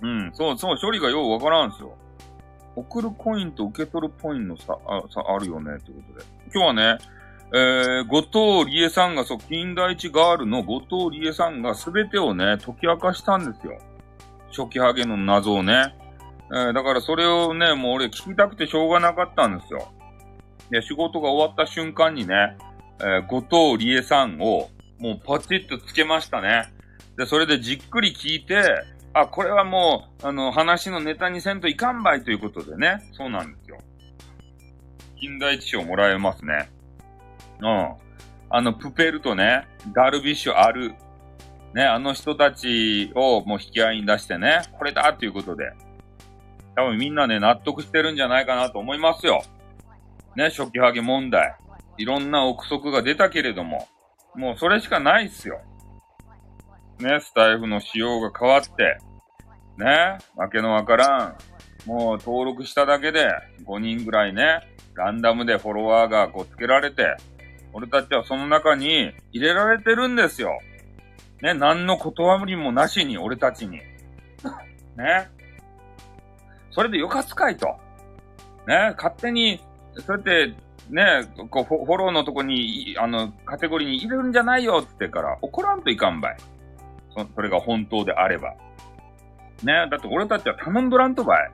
[0.00, 1.97] うん、そう、そう、処理がようわからんすよ。
[2.78, 6.24] 送るコインと受け取るコインの差、あ、差あるよね、ってことで。
[6.54, 6.98] 今日はね、
[7.52, 13.78] えー、後藤理恵さんが、そう、金田一ガールの後藤理恵さんが全てをね、解き明かしたんですよ。
[14.50, 15.94] 初期ハゲの謎をね。
[16.50, 19.92] えー、だからそれをね、もう俺聞きたくてしょうがなかったんですよ。
[20.70, 22.56] で、仕事が終わった瞬間にね、
[23.00, 23.40] えー、後
[23.76, 26.72] 藤理恵さんを、もうパチッとつけましたね。
[27.16, 28.62] で、それでじっくり聞いて、
[29.20, 32.98] あ、これはもう、あの、話のネタにせんといかんばいということでね。
[33.12, 33.78] そうなんですよ。
[35.20, 36.70] 近代一賞もらえますね。
[37.60, 37.94] うん。
[38.50, 40.94] あの、プペルとね、ダルビッシュある。
[41.74, 45.70] ね、あの人たちをもう引き合いに出してね、これだということで。
[46.76, 49.42] 多分みんなね、納得してるんじゃないかなと思いますよ。
[50.36, 51.56] ね、初期ハゲ問題。
[51.98, 53.88] いろんな憶測が出たけれども、
[54.34, 55.60] もうそれしかないっすよ。
[57.00, 58.98] ね、スタイフの仕様が変わって、
[59.78, 61.36] ね、わけのわからん。
[61.86, 63.28] もう登録しただけで
[63.64, 64.60] 5人ぐらいね、
[64.94, 67.16] ランダムでフォロワーがこうつけられて、
[67.72, 70.58] 俺たちはその中に入れられてるんですよ。
[71.40, 73.78] ね、何の断りもなしに、俺たちに。
[74.98, 75.30] ね。
[76.72, 77.68] それでよかつかいと。
[78.66, 79.60] ね、勝手に、
[79.94, 80.54] そうやって、
[80.90, 86.36] ね、こうフォローのとこに、あの、カテゴリーに入れるんじゃないよって言ってから、怒らんといかんばい。
[87.14, 88.54] そそれが本当であれば。
[89.62, 91.50] ね、だって俺たちは頼んどらんとばい。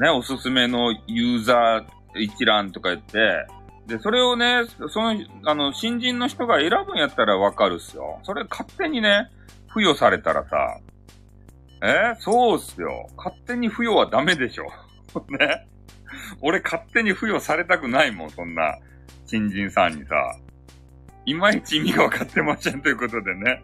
[0.00, 3.46] ね、おすすめのユーザー一覧とか言って、
[3.86, 8.20] で、それをね、その、あの、新人の人が選ぶんやったらわかるっすよ。
[8.22, 9.30] それ勝手にね、
[9.68, 10.78] 付与されたらさ、
[11.82, 13.08] えそうっすよ。
[13.16, 14.66] 勝手に付与はダメでしょ。
[15.30, 15.66] ね。
[16.42, 18.78] 俺勝手に付与されたくないもん、そんな、
[19.26, 20.36] 新人さんにさ。
[21.24, 23.62] いまいち意味が分かってませんということでね。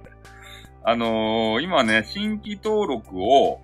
[0.86, 3.60] あのー、今ね、新規登録を、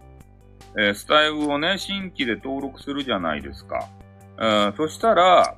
[0.78, 3.88] えー、スタイルをね、新規で登録するじゃないですか。
[4.40, 5.56] えー、そしたら、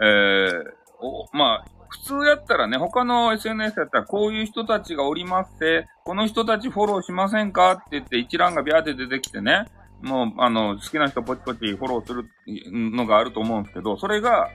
[0.00, 0.64] えー、
[1.00, 9.66] お、まあ、普通やったらね、他の SNS やったらこういう人たちがおりますって、この人たちフォローしませんかって言って一覧がビャーって出てきてね、
[10.02, 12.28] もう、あの、好きな人ポチポチフォローする
[12.70, 14.50] のがあると思うんですけど、それが、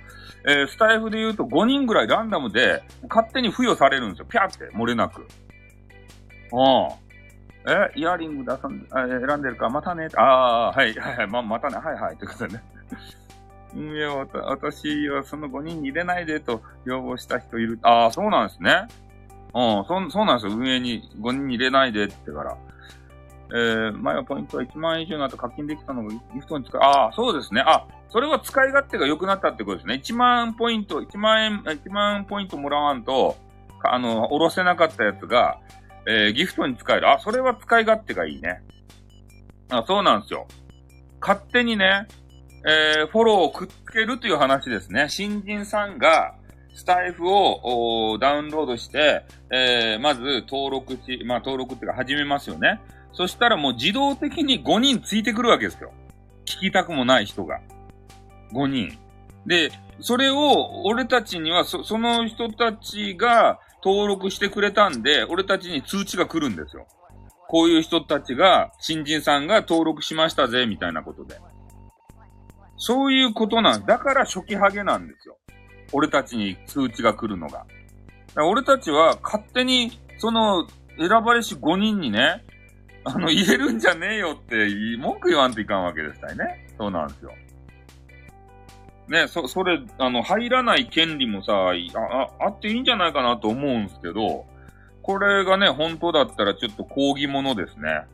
[0.47, 4.25] えー、スタイフで言うと5人ぐらいランダムで勝手に付与されるんですよ。
[4.25, 5.27] ピャーって、漏れなく。
[6.51, 7.01] うん。
[7.71, 10.07] え、イヤリング出さん、選んでるか、またね。
[10.15, 12.63] ああ、はい、はい、はい、ま、またね、はい、はい、ってことでね。
[13.75, 17.79] 運営は、私はその5人に入れないでと要望した人いる。
[17.83, 18.87] ああ、そうなんですね。
[19.53, 20.57] うん、そ、そうなんですよ。
[20.57, 22.57] 運営に5人に入れないでってから。
[23.53, 26.81] えー、前はポイントは1万円以上の後課金できたのがギフトに使う。
[26.81, 27.61] ああ、そうですね。
[27.65, 30.01] あ、それは使い勝手が良くなったってことですね。
[30.03, 33.35] 1万ポイント、1万円、1万ポイントもらわんと、
[33.83, 35.59] あの、おろせなかったやつが、
[36.07, 37.09] えー、ギフトに使える。
[37.09, 38.61] あ、それは使い勝手がいいね。
[39.69, 40.47] あ、そうなんですよ。
[41.19, 42.07] 勝手にね、
[42.65, 45.07] えー、フォローをくっつけるという話ですね。
[45.09, 46.35] 新人さんが、
[46.73, 52.79] スタイフをダウンロードして、えー、まず登録し、まあ登録っていうか始めますよね。
[53.13, 55.91] そしたらもう自動的に5人ついてくるわけですよ。
[56.45, 57.59] 聞きたくもない人が。
[58.53, 58.97] 5人。
[59.45, 66.87] で、それを俺たちにはそ、その人たちが登録してくれたんで、俺たちに通知が来るんですよ。
[67.49, 71.39] こういう人たちが、新人さんが登録しましたぜ、みたいなことで。
[72.77, 75.37] そういうことなんだから初期ハゲなんですよ。
[75.91, 77.65] 俺たちに通知が来るのが。
[78.35, 80.67] 俺たちは勝手に、その、
[80.97, 82.43] 選ばれし5人にね、
[83.03, 84.67] あの、言えるんじゃねえよって、
[84.97, 86.67] 文句言わんといかんわけですたいね。
[86.77, 87.31] そうなんですよ。
[89.11, 94.45] ね、そ、それ、あの、入らない権利もさ、あ、あ、っていいんじゃないかなと思うんですけど、
[95.03, 97.89] これがね、本当だったらちょっと抗議ものですね。
[97.89, 98.05] ああ、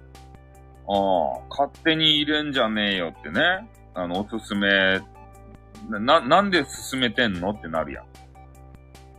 [1.50, 3.42] 勝手に入れんじゃねえよってね。
[3.94, 5.00] あの、おすすめ、
[5.88, 8.06] な、なんで進めてんのってなるやん。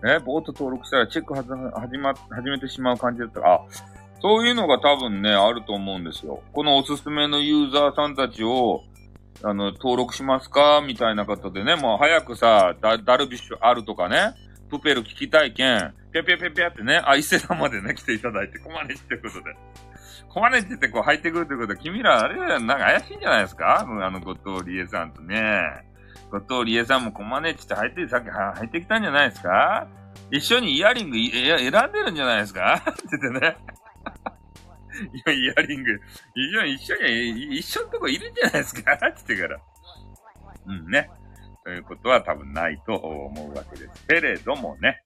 [0.04, 3.60] え、ボート登録したらチェックはず、始ま、始めてしまう感じだったら、あ、
[4.20, 6.42] そういうのが多分ね、あると思うんですよ。
[6.52, 8.82] このおすすめのユーザーさんたちを、
[9.42, 10.82] あの、登録しますか？
[10.84, 14.34] みたいな方でね、もう早くさ、ダルビッシュあるとかね、
[14.70, 19.56] プペル聞きたいけん、ぴゃぴゃぴゃぴゃってね、あ、伊勢さんまでね、来ていただいて、コマネチってことで。
[20.28, 23.80] コマネチってこう入ってくるってことは、君ら、あれなんか怪しいんじゃないですか？
[23.80, 25.62] あの、後藤理恵さんとね。
[26.30, 29.86] 後藤理恵さんもコマネチって入って、さっき入ってきたんじゃないですか？
[30.30, 32.82] 一緒にイヤリング選んでるんじゃないですか？
[32.90, 33.56] って言ってね。
[35.12, 36.00] いや、イヤリング、
[36.34, 38.92] 一緒に、一緒に、一緒のとこいるんじゃないですか？
[38.94, 39.60] って言ってから。
[40.66, 41.10] うんね。
[41.64, 44.06] ということは多分ないと思うわけです。
[44.06, 45.02] けれどもね。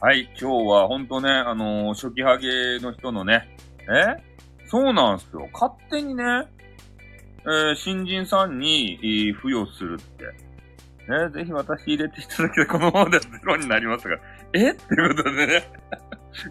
[0.00, 3.48] はい、今日は本当ね、あのー、初期ハゲの人のね、
[3.82, 4.22] え？
[4.66, 5.48] そうなんすよ。
[5.52, 6.24] 勝手にね、
[7.44, 10.24] えー、新人さんに、えー、付与するって。
[11.08, 14.18] ね、ぜひ私入れていただけたこのままではゼロになりますが、
[14.52, 14.70] え？
[14.70, 15.70] ってことでね。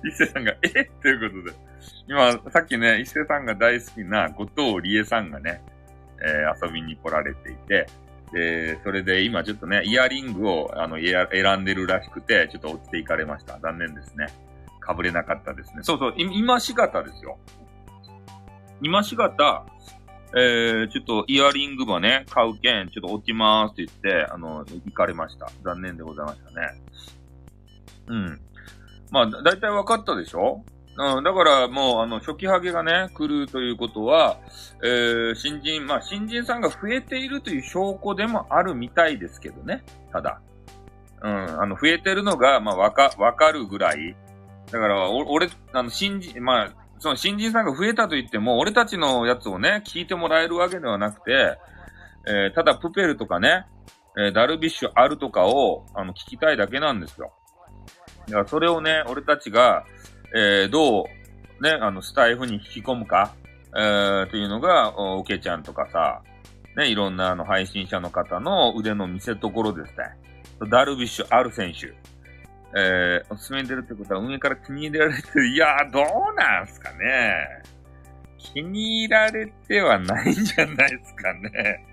[0.04, 0.68] 伊勢さんが、え？
[0.68, 1.58] っていうことで。
[2.08, 5.64] 今、さっきね、伊勢さんが大好きな後藤理恵さんがね、
[6.22, 7.88] えー、遊びに来られていて、
[8.32, 13.60] で、それで今ちょっとね、イヤリングをあの選んでるらしくて、ちょっと落ちていかれました。
[13.60, 14.28] 残念ですね。
[14.80, 15.84] かぶれなかったですね。
[15.84, 17.38] そうそう、今しがたですよ。
[18.82, 19.66] 今しがた、
[20.36, 25.50] えー、ちょっとイヤリングばね、買うけん、ちょっと落ちまーすって言って、あの、行かれました。
[25.64, 26.82] 残念でございましたね。
[28.08, 28.42] うん。
[29.12, 30.64] まあ、だいたい分かったでしょ？
[30.97, 34.38] うん、だからもう、あの、初期ハゲがね、来るということは、
[34.84, 39.84] えー、新人、まあ、新人さんが増えているという証拠でもあるみたいですけどね。
[40.12, 40.41] ただ。
[41.22, 44.16] うん、あの、増えてるのが、まあ、わか、わかるぐらい。
[44.72, 51.58] だから、お、俺、あの、新人、まあ、その新人さんが増えたと言っても、俺たちのやつをね、聞いてもらえるわけではなくて、
[52.28, 53.66] えー、ただ、プペルとかね、
[54.18, 57.34] えー、ダルビッシュあるとかを、あの、聞きたいだけなんですよ。
[58.28, 59.86] だから、それをね、俺たちが、
[60.36, 63.34] えー、どう、ね、あの、スタイフに引き込むか、
[63.76, 66.22] えー、というのが、おけちゃんとかさ、
[66.76, 70.70] ね、いろんなあの配信者の方の腕の見せ所ですね。
[70.70, 71.94] ダルビッシュある選手。
[72.78, 75.48] えー、おすすめに出るってことは運営から気に入られてる。
[75.48, 77.34] いやー、どうなんすかね。
[78.38, 81.86] 気に入られてはないんじゃないですかね。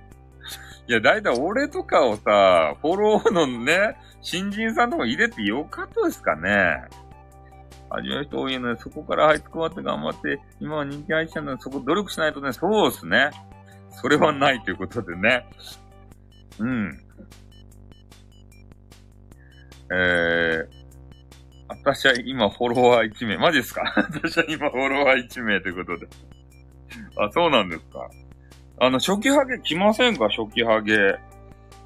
[0.89, 6.83] いや、だいたい俺とかをさ、フォローのね、新人さんとか入れてよかったですかね。
[7.91, 13.31] 味わう人多いので、そこから這いつくばって頑張って、今は人気配信なので、そこ努力しないとね、そうですね。
[13.91, 15.45] それはないということでね。
[16.59, 16.99] うん。
[19.95, 20.67] えー、
[21.69, 23.37] 私は今フォロワー1名。
[23.37, 23.83] マジですか？
[24.15, 26.07] 私は今フォロワー1名ということで。
[27.19, 28.09] あ、そうなんですか。
[28.79, 30.29] あの、初期ハゲ来ませんか？
[30.31, 30.97] 初期ハゲ。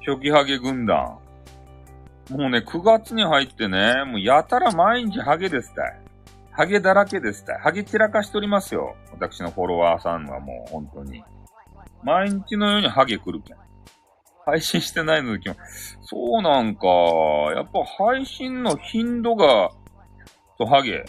[0.07, 1.19] 初期ハゲ軍団。
[2.29, 5.99] もうね、9月に入ってね、もうやたら毎日ハゲですたい。
[6.51, 7.59] ハゲだらけですたい。
[7.59, 8.95] ハゲ散らかしとりますよ。
[9.11, 11.23] 私のフォロワーさんはもう本当に。
[12.03, 13.57] 毎日のようにハゲ来るけん。
[14.45, 15.59] 配信してないので今日、
[16.01, 16.87] そうなんか、
[17.53, 19.71] やっぱ配信の頻度が、
[20.57, 21.03] とハゲ。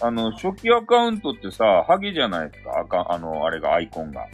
[0.00, 2.78] あの、初期アカウントってさ、ハゲじゃないですか。
[2.78, 4.20] あか、あの、あれが、アイコンが。
[4.20, 4.28] か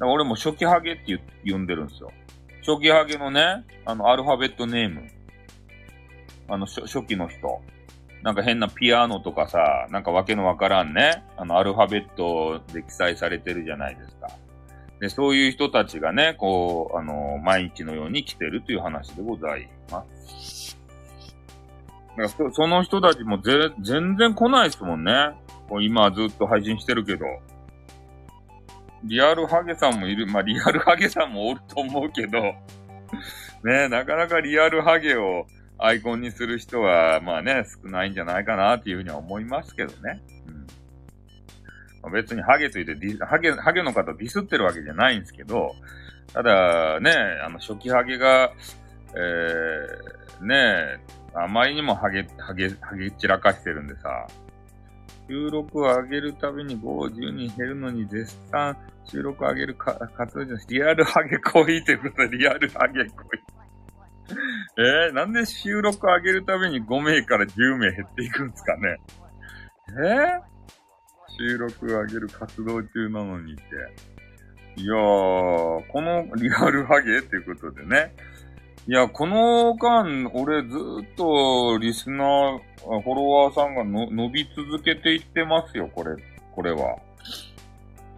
[0.00, 2.12] ら俺も初期ハゲって呼んでるんですよ。
[2.66, 5.06] 初期ハゲのね、あの、アルファベットネーム。
[6.48, 7.60] あの、初期の人。
[8.22, 14.28] なんか変なピアノとかさ、なんかわけのわからんね、あの、アルファベットで記載されてるじゃないですか。
[15.00, 20.78] で、そういう人たちがね、こう、あの、毎日のように来てるという話でございます。
[22.16, 25.32] だからその人たちもぜ全然来ないですもんね。
[25.68, 27.26] こう今ずっと配信してるけど。
[29.02, 30.26] リアルハゲさんもいる。
[30.26, 32.40] まあ、リアルハゲさんもおると思うけど、
[33.64, 35.46] ねなかなかリアルハゲを
[35.84, 40.22] アイコンにする人は、まあね、少ないんじゃないかなっていうふうには思いますけどね。
[40.46, 40.66] うん。
[42.02, 45.74] ま、別にハゲと言ってハゲ、ハゲの方ディスってるわけじゃないんですけど、
[46.32, 47.12] ただね、
[47.44, 48.50] あの、初期ハゲが、
[49.14, 51.00] えー、ね
[51.34, 54.26] あまりにもハゲ、ハゲ、ハゲ散らかしてるんでさ、
[55.28, 63.63] 収録を上げるたびに50人減るのに絶賛収録を上げるか活動じゃ、リアルハゲ濃いということで、リアルハゲ濃い。
[64.78, 68.96] えー、なんで収録上げるたびに5名から10名減っていくんですかね？
[69.88, 70.40] えー、
[71.50, 73.62] 収録上げる活動中なのにって。
[74.76, 78.12] いやー、このリアルハゲっていうことでね。
[78.86, 82.58] いや、この間、俺ずっとリスナー、
[83.02, 86.16] フォロワーさんがの伸び続けていってますよ、これ、
[86.52, 86.96] これは。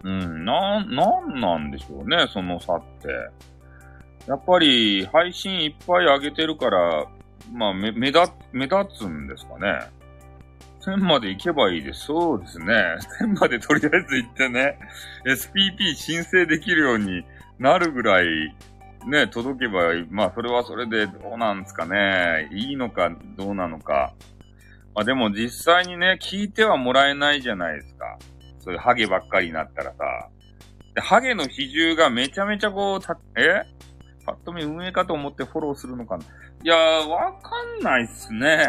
[0.03, 3.07] うん、な、なんなんでしょうね、その差って。
[4.27, 7.05] やっぱり、配信いっぱい上げてるから、
[7.53, 9.79] まあ、目、目立、目立つんですかね。
[10.81, 12.05] 1000まで行けばいいです。
[12.05, 12.65] そうですね。
[13.21, 14.77] 1000までとりあえず行ってね、
[15.25, 17.23] SPP 申請できるように
[17.57, 18.27] なるぐらい、
[19.07, 19.93] ね、届けば。
[20.09, 22.49] まあ、それはそれでどうなんですかね。
[22.51, 24.13] いいのか、どうなのか。
[24.93, 28.17] まあ、でも実際にね、聞いてはもらえないじゃないですか。
[28.59, 30.29] そういうハゲばっかりになったらさ。
[30.95, 33.63] で、ハゲの比重がめちゃめちゃこう、た、え？
[34.27, 36.25] パッと見運営かと思ってフォローするのかな。
[36.25, 37.49] いやー、わか
[37.79, 38.59] んないっすね。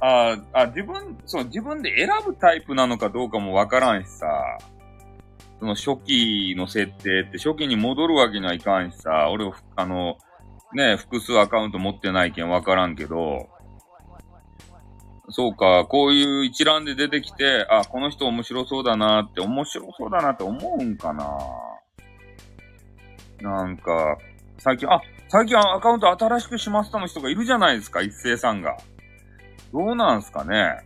[0.00, 4.26] ああ、自分、そう、自分で選ぶタイプなのかどうかもわからんしさ。
[5.60, 9.30] その初期の設定って初期に戻るわけにはいかんしさ。
[9.30, 10.18] 俺、あの、
[10.74, 13.48] ね、複数アカウント持ってないけんわからんけど、
[15.28, 21.24] そうか、こういう一覧で出てきて、あ、この人面白そうだなって、面白そうだなって思うんかな
[23.40, 24.18] なんか、
[24.58, 28.76] 最近、あ、最近アカウント新しくしましたの人がいるじゃないですか、一斉さんが。
[29.72, 30.78] どうなんすかね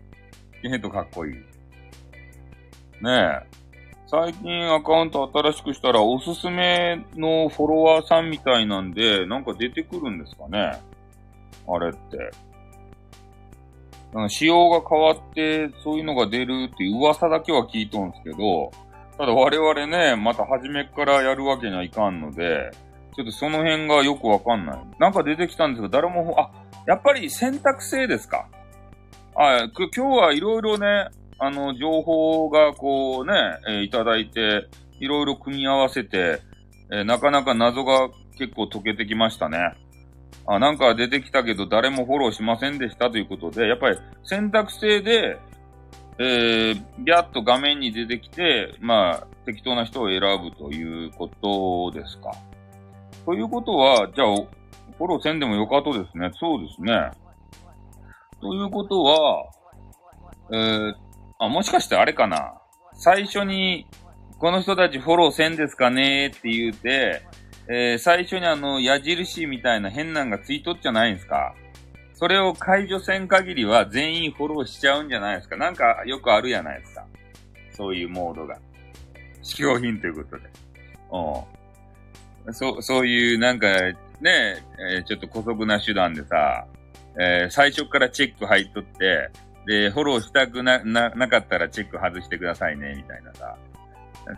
[0.64, 1.34] えっとかっこいい。
[1.34, 1.42] ね
[3.04, 3.60] え。
[4.06, 10.80] 最近アカウント新しくしたらおすすめのフォロワーさんみたいなんで、なんか出てくるんですかね
[11.68, 12.30] あれって。
[14.28, 18.72] 仕様が変わって、そういうのが出るって噂だけは聞いとんすけど、
[19.20, 22.70] ただ我々ね、また初めからやるわけにはいかんので、
[23.14, 24.80] ちょっとその辺がよくわかんない。
[24.98, 26.50] なんか出てきたんですけど、誰も、あ、
[26.86, 28.48] やっぱり選択制ですか？
[29.34, 31.08] あ、今日はいろいろね、
[31.38, 33.34] あの、情報がこうね、
[33.68, 34.68] えー、いただいて、
[35.00, 36.40] いろいろ組み合わせて、
[36.90, 38.08] えー、なかなか謎が
[38.38, 39.74] 結構解けてきましたね。
[40.46, 45.38] あ、なんか出てきたけど誰もフォローしませんでしたということで、やっぱり選択制で、
[46.22, 52.30] えー、ビャッと画面に出てきて、まあ、適当な人を選ぶということですか。
[53.24, 54.36] ということは、じゃあ、
[54.98, 56.30] フォローせんでもよかとですね。
[56.38, 57.10] そうですね。
[58.42, 59.46] ということは、
[60.52, 60.94] えー、
[61.38, 62.52] あ、もしかしてあれかな。
[62.92, 63.86] 最初に、
[64.38, 66.26] この人たちフォローせんですかね？
[66.26, 67.22] って言うて、
[67.66, 71.54] えー、最初にあの、矢印みたいな変なんがついとっちゃないんですか？
[72.20, 77.06] それを解除せん限りは全員フォローしちゃうんじゃないですかなんかよくあるやないですか。
[77.72, 78.58] そういうモードが。
[79.42, 80.42] 試供品ということで。
[82.46, 82.54] うん。
[82.54, 83.66] そう、そういうなんか、
[84.20, 84.62] ね、
[84.94, 86.66] えー、ちょっと古速な手段でさ、
[87.18, 89.30] えー、最初からチェック入っとって、
[89.66, 93.56] で、フォローしたくな、な、なかったらチェック外してくださいね、みたいなさ。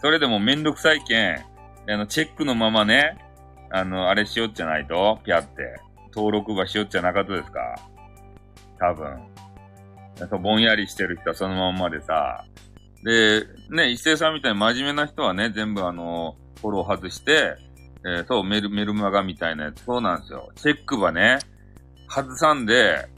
[0.00, 1.34] それでもめんどくさいけん、
[1.88, 3.18] あの、チェックのままね、
[3.70, 5.80] あの、あれしよっちゃないと、ピャって。
[6.14, 7.74] 登録ばしよっちゃなかったですか？
[8.78, 9.20] 多分。
[10.42, 12.44] ぼんやりしてる人はそのまんまでさ。
[13.02, 17.56] で、ね、一斉さんみたいに真面目な人はね、全部あの、フォロー外して、
[18.04, 20.50] えー、そう、メル、メルマガみたいなやつ、そうなんですよ。
[20.54, 21.38] チェックばね、
[22.08, 23.08] 外さんで、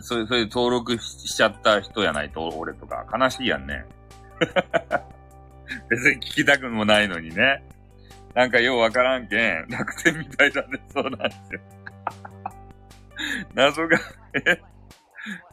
[0.00, 3.04] それ、それで登録しちゃった人やないと、俺とか。
[3.18, 3.84] 悲しいやんね。
[5.90, 7.62] 別に聞きたくもないのにね。
[8.34, 10.80] なんかようわからんけん、楽天みたいだね。
[10.94, 11.60] そうなんですよ。
[13.54, 13.98] 謎が
[14.34, 14.60] え、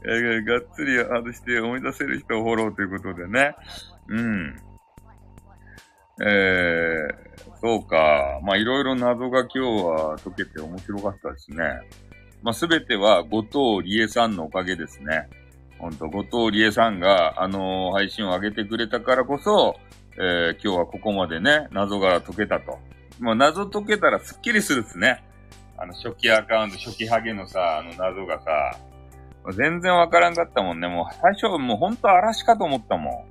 [0.06, 3.56] えがっつり外して思い出せる人をフォローということでね。
[4.08, 4.56] うん。
[6.22, 8.40] えー、そうか。
[8.44, 11.64] まあ、いろいろ謎が今日は解けて面白かったですね。
[12.44, 13.42] まあ、すべては後
[13.82, 15.30] 藤理恵さんのおかげですね。
[15.80, 19.76] ほんと、後藤理恵さんが、あのー、配信を上げてくれたからこそ、
[20.18, 22.78] えー、今日はここまでね、謎が解けたと。
[23.20, 25.24] まあ、謎解けたらスッキリするっすね。
[25.78, 28.78] あの、初期アカウント、初期ハゲのさ、あの謎がさ、
[29.52, 30.88] 全然わからんかったもんね。
[30.88, 33.26] もう最初、もうほんと嵐かと思ったも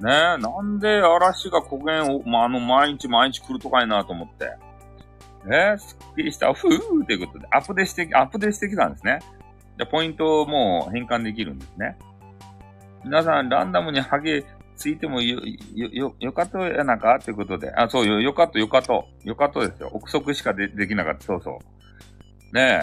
[0.00, 0.04] ん。
[0.04, 4.46] ねえ、なんで嵐が古言を、まあ、あの、毎日毎日来るとかいなと思って。
[5.48, 9.18] ねえすっきりした、ふーってことで、アップデして、アップデしてきたんですね。
[9.76, 11.98] で、ポイントをもう変換できるんですね。
[13.04, 14.44] 皆さん、ランダムにハゲ
[14.76, 15.38] ついてもよ、
[15.74, 17.16] よ、よ、よかとやなか？
[17.16, 17.72] っていうことで。
[17.74, 19.06] あ、そうよ、よかと、よかと。
[19.24, 19.90] よかとですよ。
[19.92, 21.24] 憶測しかでできなかった。
[21.24, 21.58] そうそ
[22.52, 22.54] う。
[22.54, 22.82] ね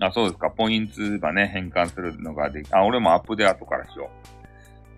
[0.00, 0.04] え。
[0.04, 0.50] あ、そうですか。
[0.50, 4.10] ポイントがね、変換するのができ、あ、俺もアップで後からしよ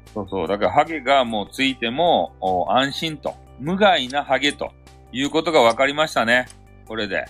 [0.06, 0.10] う。
[0.12, 0.48] そうそう。
[0.48, 3.34] だから、ハゲがもうついても、お安心と。
[3.60, 4.72] 無害なハゲと
[5.12, 6.46] いうことが分かりましたね。
[6.86, 7.26] これで。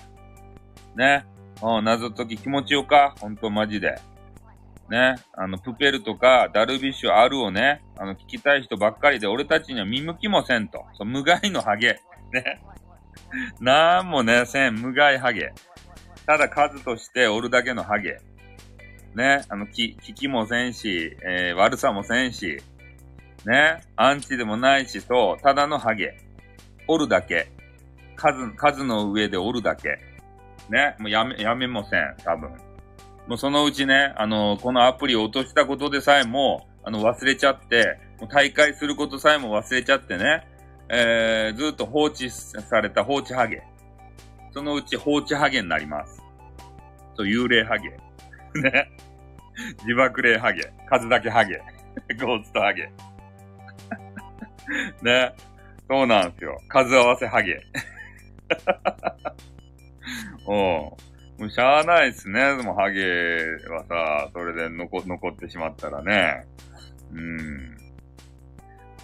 [0.97, 1.27] ね。
[1.61, 3.99] うん、謎解き気持ちよかほんとマジで。
[4.91, 5.17] ね。
[5.35, 10.85] あの、プペルとか、ダルビッシュ、アルをね、あの、聞きたい人ばっかりで、俺たちには見向きもせんと。
[10.95, 12.01] そう無害のハゲ。
[12.33, 12.63] ね。
[13.61, 15.53] なんもね、せん、無害ハゲ。
[16.27, 18.19] ただ数としておるだけのハゲ。
[19.15, 19.43] ね。
[19.49, 22.63] あの、き、聞きもせんし、えー、悪さもせんし、
[23.45, 23.81] ね。
[23.97, 26.17] アンチでもないし、そう、ただのハゲ。
[26.87, 27.51] おるだけ。
[28.17, 29.99] 数、数の上でおるだけ。
[30.71, 30.97] ね。
[30.99, 32.68] もうやめ、やめもせん、多分。
[33.29, 40.47] もうそのうちね、あの、このアプリを落としたことでさえも、あの、忘れちゃって、もう大会することさえも忘れちゃってね、
[40.89, 43.63] えー、ずっと放置された放置ハゲ。
[44.55, 46.23] そのうち放置ハゲになります。
[47.17, 47.91] そう、幽霊ハゲ。
[48.63, 48.91] ね。
[49.81, 50.63] 自爆霊ハゲ。
[50.89, 51.61] 数だけハゲ。
[52.19, 52.91] ゴーストハゲ。
[55.03, 55.35] ね。
[55.87, 56.59] そうなんですよ。
[56.69, 57.61] 数合わせハゲ。
[60.47, 60.93] おう。
[61.39, 62.57] もうしゃあないっすね。
[62.57, 63.03] でもハゲ
[63.71, 66.47] はさ、それで残、残ってしまったらね。
[67.13, 67.77] うん。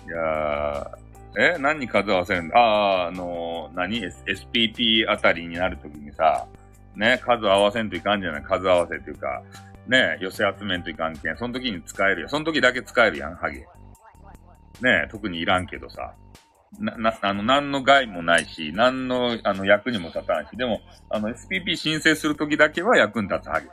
[0.07, 2.55] いやー、え何に数合わせるんだ？
[2.57, 6.47] あー、あのー、何 ?SPP あたりになるときにさ、
[6.97, 8.43] ね、数合わせんといかんじゃない？
[8.43, 9.43] 数合わせっていうか、
[9.87, 11.37] ね、寄せ集めんといかんけん。
[11.37, 12.31] その時に使えるやん。
[12.31, 13.67] その時だけ使えるやん、ハゲ。
[14.81, 16.15] ね、特にいらんけどさ。
[16.79, 23.67] な、な、あの、何の害もないし、何の、あの、役にも立たないし、でも、あの、SPP 申請するときだけは役に立つハゲ。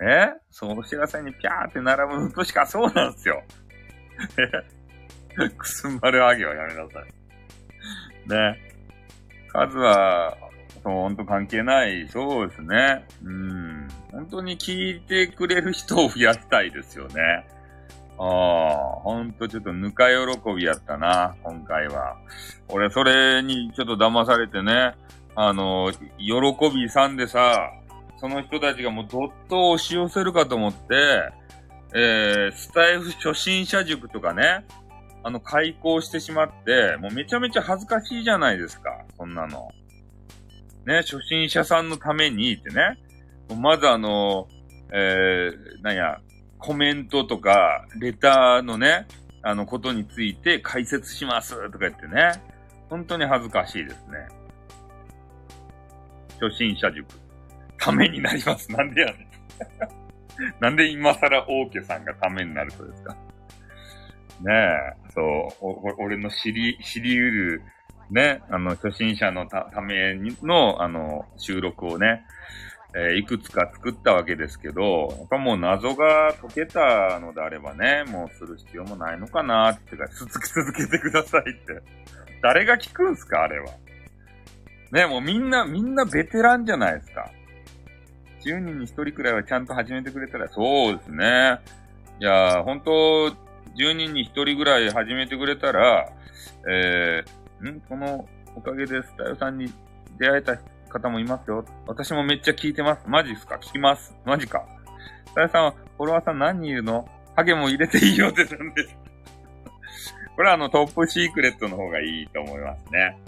[0.00, 0.28] え？
[0.50, 3.42] そう、お知らせにピャーって並ぶとしかそうなんですよ。
[5.56, 8.28] くすんばるハゲはやめなさい。
[8.28, 8.58] ね。
[9.48, 10.36] 数は、
[10.82, 12.08] そう、ほんと関係ない。
[12.08, 13.04] そうですね。
[13.24, 13.88] うん。
[14.10, 17.46] 本当に聞いてくれる人を増やしたいですよね。
[18.18, 22.16] ああ、ほんとちょっとぬか喜びやったな、今回は。
[22.68, 24.94] 俺、それにちょっと騙されてね、
[25.34, 27.70] あの、喜びさんでさ、
[28.18, 31.30] その人たちがもうどっと押し寄せるかと思って、
[31.94, 34.64] えー、スタイフ初心者塾とかね、
[35.22, 39.68] あの、開講してしまって、もうめちゃめちゃ恥ずかしいじゃないですか、そんなの。
[40.86, 42.98] ね、初心者さんのためにってね、
[43.60, 44.48] まずあの、
[44.92, 46.20] えー、なんや、
[46.64, 49.06] コメントとか、レターのね、
[49.42, 52.32] あのことについて解説しますとか言ってね。
[52.88, 54.26] 本当に恥ずかしいですね。
[56.40, 57.06] 初心者塾。
[57.76, 58.72] ためになります。
[58.72, 59.18] なんでやねん。
[60.58, 63.14] なんで今更大家さんがためになるとですか。
[64.40, 65.20] ねえ、そ
[65.60, 67.62] う、俺の知り、知り得る、
[68.10, 72.24] ね、あの、初心者のための、あの、収録をね、
[72.96, 81.82] えー、いくつか作ったわけですけど、やっぱもう謎が解けたのであればね、もうする必要もないのかなって言って続き続けてくださいって。
[82.42, 83.66] 誰が聞くんすかあれは。
[84.92, 87.30] ね、もうみんな、みんなベテランじゃないですか。
[88.44, 91.58] 10人に1人くらいはちゃんと始めてくれたら、そうですね。
[92.20, 92.90] いや本当
[93.76, 96.08] 10人に1人ぐらい始めてくれたら、
[96.70, 97.80] えー、ん？
[97.80, 99.72] このおかげでスタイルさんに
[100.18, 100.56] 出会えた
[100.94, 101.64] 方もいますよ。
[101.86, 103.02] 私もめっちゃ聞いてます。
[103.06, 103.56] マジっすか？
[103.56, 104.14] 聞きます。
[104.24, 104.64] マジか。
[105.26, 107.08] スタイルさんはフォロワーさん何人いるの？
[107.36, 108.96] ハゲも入れていいよってなんです。
[110.36, 113.18] これはあのトップシークレットの方がいいと思いますね。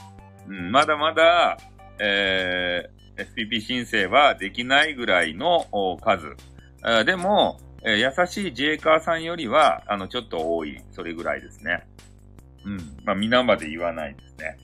[0.48, 1.58] うん、まだまだ、
[1.98, 5.66] えー、SPP 申請はできないぐらいの
[6.02, 6.36] 数。
[7.04, 11.84] でも、えー、優しいジェイカーさんよりは、あの、ちょっと多い、それぐらいですね。
[12.64, 12.76] うん。
[13.04, 14.56] まあ、皆まで言わないですね。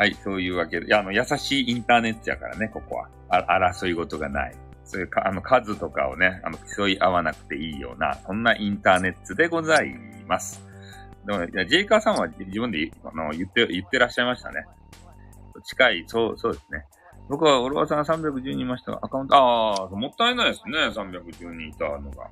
[0.00, 0.86] はい、そういうわけで。
[0.86, 3.10] いや、あの、優しいインターネットやからね、ここは。
[3.28, 4.56] あ争い事がない。
[4.82, 9.94] そういうか、あの、数とかをね、あの、競い合わなくていいような、そんなインターネットでござい
[10.26, 10.64] ます。
[11.26, 14.64] でもね、ジェイカーさんは自分であの言って、言ってらっしゃいましたね。
[15.64, 16.86] 近い、そう、そうですね。
[17.28, 18.92] 僕は、オロワさん310人いました。
[18.92, 20.78] アカウント、ああ、もったいないですね。
[20.78, 22.26] 310人いたのが。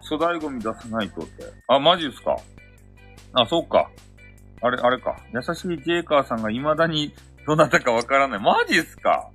[0.00, 1.44] 粗大ゴミ出さないとって。
[1.66, 2.38] あ、マジですか
[3.34, 3.90] あ、そうか。
[4.60, 5.16] あれ、あれか。
[5.32, 7.14] 優しいジェイカーさんが未だに
[7.46, 8.40] どなたかわからない。
[8.40, 9.30] マジっすか？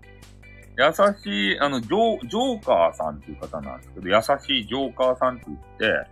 [0.76, 6.10] 優しい、あの、ジョー、ジョーカーさんっていう方なんですけど、優しいジョーカーさんって言って、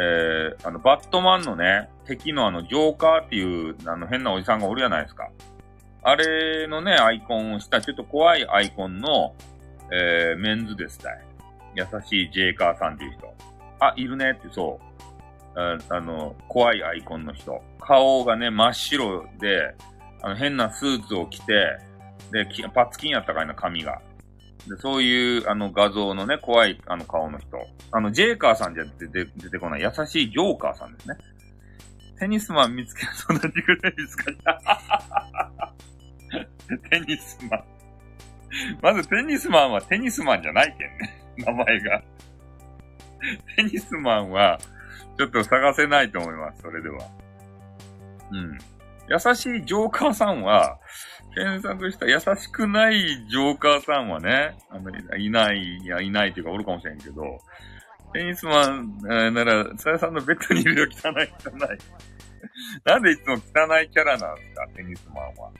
[0.00, 5.28] えー、あの、バットマンのね、敵のあの、ジョーカーっていう、あの、変なおじさんがおるじゃないですか。
[6.02, 9.34] あれのね、アイコンをした、ちょっと怖いアイコンの、
[9.92, 11.20] えー、メンズですたい。
[11.74, 13.34] 優しいジェイカーさんっていう人。
[13.80, 14.89] あ、いるねって、そう。
[15.56, 17.62] ああの、怖いアイコンの人。
[17.80, 19.74] 顔がね、真っ白で、
[20.22, 21.78] あの、変なスーツを着て、
[22.30, 24.00] で、パツキンやったかいな、髪が。
[24.68, 27.58] で、そういう、あの、画像のね、怖い、あの、顔の人。
[27.92, 31.16] あの、ジェイカーさんじゃ出て出てこない、優しいジョーカーさんですね。
[32.20, 33.08] テニスマン見つける
[33.40, 34.30] と同じぐらい見つか？
[34.30, 35.72] った。
[36.90, 37.64] テニスマン。
[38.82, 41.32] まずテニスマンはテニスマンじゃないけんね。
[41.38, 42.02] 名前が。
[43.56, 44.58] テニスマンは、
[45.20, 46.98] ちょっと探せないと思います、それでは。
[48.30, 48.58] うん。
[49.06, 50.78] 優しいジョーカーさんは、
[51.34, 52.98] 検索した優しくない
[53.28, 57.22] ジョーカーさんはね、あの、いない、いや、いないというかおるかもしれんけど、
[58.14, 61.78] テニスマン、えー、なら、さやさんのベッドにいるよ、汚い、汚い。
[62.84, 65.50] なんでいつも汚いキャラなんですか、テニスマンは。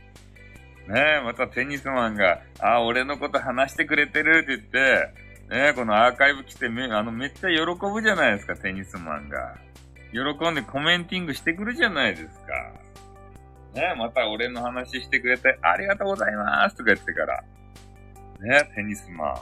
[0.89, 9.57] ねえ、またテニスマンが、あ、俺のこと話してくれてるって言って、ね、このアーカイブ来てめ、あの、めっちゃ喜ぶじゃないですか、テニスマンが。
[10.13, 12.55] 喜んでコメンティングしてくるじゃないですか。
[13.75, 17.43] ね、また俺の話してくれて、ありがとうございますとか言ってから。
[18.41, 19.37] ね、テニスマン。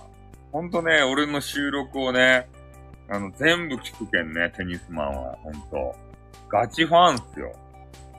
[0.50, 2.48] ほんとね、俺の収録をね、
[3.11, 5.94] あの、全部聞くけんね、テニスマンは、ほんと。
[6.48, 7.54] ガチファンっすよ。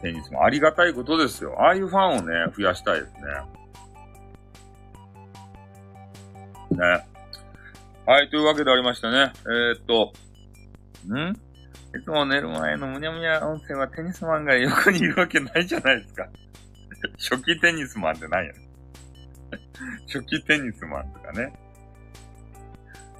[0.04, 1.56] テニスもありがたいことですよ。
[1.60, 3.22] ああいうファンをね、増やしたいですね。
[6.78, 7.06] ね。
[8.10, 9.32] はい、というわけでありましたね。
[9.46, 10.14] えー、っと、
[11.14, 11.30] ん？
[11.30, 16.28] いつも寝る前のむにゃむにゃ音声はテニスマンが横にいるわけないじゃないですか。
[17.30, 18.60] 初期テニスマンって何やね
[20.12, 21.54] 初期テニスマンとかね。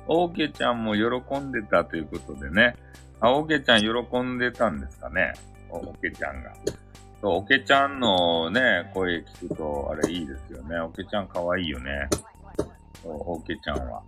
[0.08, 2.76] オーケちゃんも喜んでたということでね。
[3.20, 5.34] あ、オーケちゃん喜んでたんですかね。
[5.70, 6.52] おけちゃんが。
[7.22, 10.80] そう、おけちゃんのね、声聞くと、あれいいですよね。
[10.80, 12.10] おけちゃん可愛いよね。
[13.04, 14.02] そう、おけちゃんは。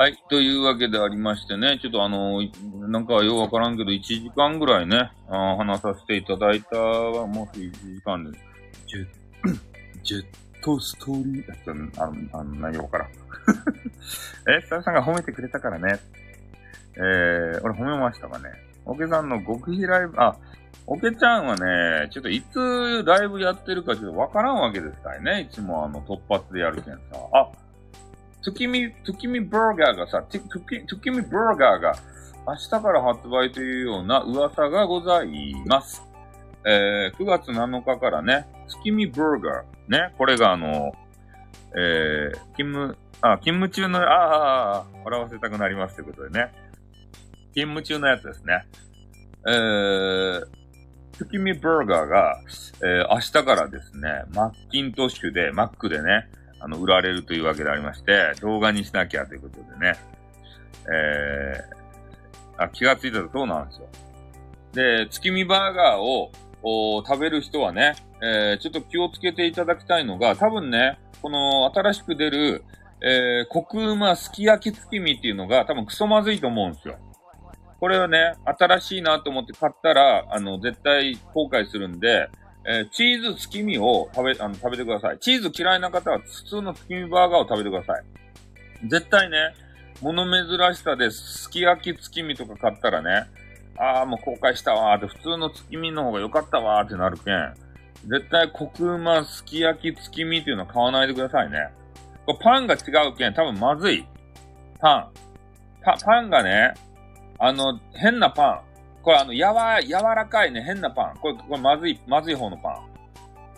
[0.00, 0.16] はい。
[0.30, 2.40] というわけでありましてね、ちょっとあの、
[2.86, 8.38] なんかようわからんけど、1時間ぐらいね、あ話させていただいたは、もう1時間で、
[8.86, 9.06] ジェ
[10.04, 10.24] ジェッ
[10.62, 13.08] トストーリー、あの、あの内容から。
[14.56, 15.98] え、スタッフさんが褒めてくれたからね。
[16.94, 18.50] えー、俺褒めましたかね。
[18.84, 20.36] おけさんの極秘ライブ、あ、
[20.86, 25.48] おけちゃんはね、ちょっといつライブやってるかちょっとわからんわけですからね。
[25.50, 27.00] いつもあの突発でやるけんさ。
[27.32, 27.48] あ、
[28.42, 31.98] トキミ、トキミバーガーがさ、トキ、トキミバーガーが
[32.46, 36.02] 明日から発売というような噂がございます。
[36.64, 39.64] えー、9月7日からね、月見バーガー。
[39.88, 40.92] ね、これがあの、
[41.76, 46.52] えー、勤務、あ、勤務中の、ああ、ああ、笑わせたくなりますということでね。
[47.54, 48.64] 勤務中のやつですね。
[49.46, 50.46] えー、
[51.18, 52.40] 月見バーガーが、
[52.82, 56.28] えー、明日からですね、マッキントッシュで、マックでね、
[56.60, 59.98] あの、売られるというわけでありまして、動画にしなきゃということでね、
[60.90, 63.88] えー、あ、気がついたらそうなんですよ。
[64.72, 66.30] で、月見バーガーを、
[67.06, 72.64] 食べる人はね、えー、ちょっと気をつけていただきたいのが、多分ね、この新しく出る、
[73.00, 76.98] えー、コクうますき焼き月見っていうのが多分クソまずいと思うんですよ。
[77.78, 82.28] これはね、新しいなと思って買ったら、あの、絶対後悔するんで、
[82.70, 85.18] えー、チーズ月見を食べ、あの、食べてください。
[85.20, 88.04] チーズ嫌いな方は普通の月見バーガーを食べてください。
[88.88, 89.54] 絶対ね、
[90.02, 93.26] 物珍しさで、すき焼き月見とか買ったらね、
[93.78, 97.54] ああ、もう後悔したわーって、普通の月見の方が良かったわーってなるけん、
[98.06, 101.70] 絶対コクうますき焼き月見っていうのは買わないでくださいね。
[102.26, 104.04] これパンが違うけん、多分まずい。
[104.78, 105.10] パン。
[105.82, 106.74] パ、パンがね、
[107.38, 108.67] あの、変なパン。
[109.08, 111.16] これあの、やわ、柔らかいね、変なパン。
[111.16, 112.74] これ、これまずい、まずい方のパン。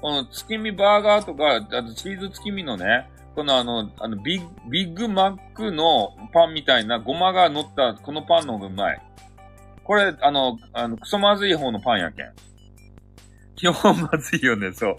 [0.01, 9.03] この月見バーガーとか、あとチーズ月見のね、このあの、あのビッ、ビッグマックのパンみたいなごまが乗ったこのパンの方がうまい。
[9.82, 12.32] これ、あの、あの、クソまずい方のパンやけん。
[13.57, 14.96] 基本まずいよね、そう。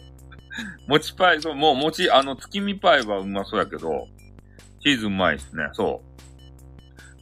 [0.90, 4.06] 餅パイ、そう、もう餅、あの、月見パイはうまそうやけど、
[4.82, 6.31] チーズうまいっすね、そう。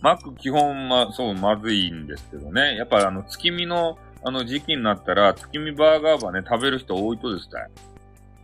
[0.01, 2.75] マック基本ま、そう、まずいんですけどね。
[2.77, 7.67] やっぱあの、月見の、あの時期になったら、月見バーガーはね、食べる人多いとですね。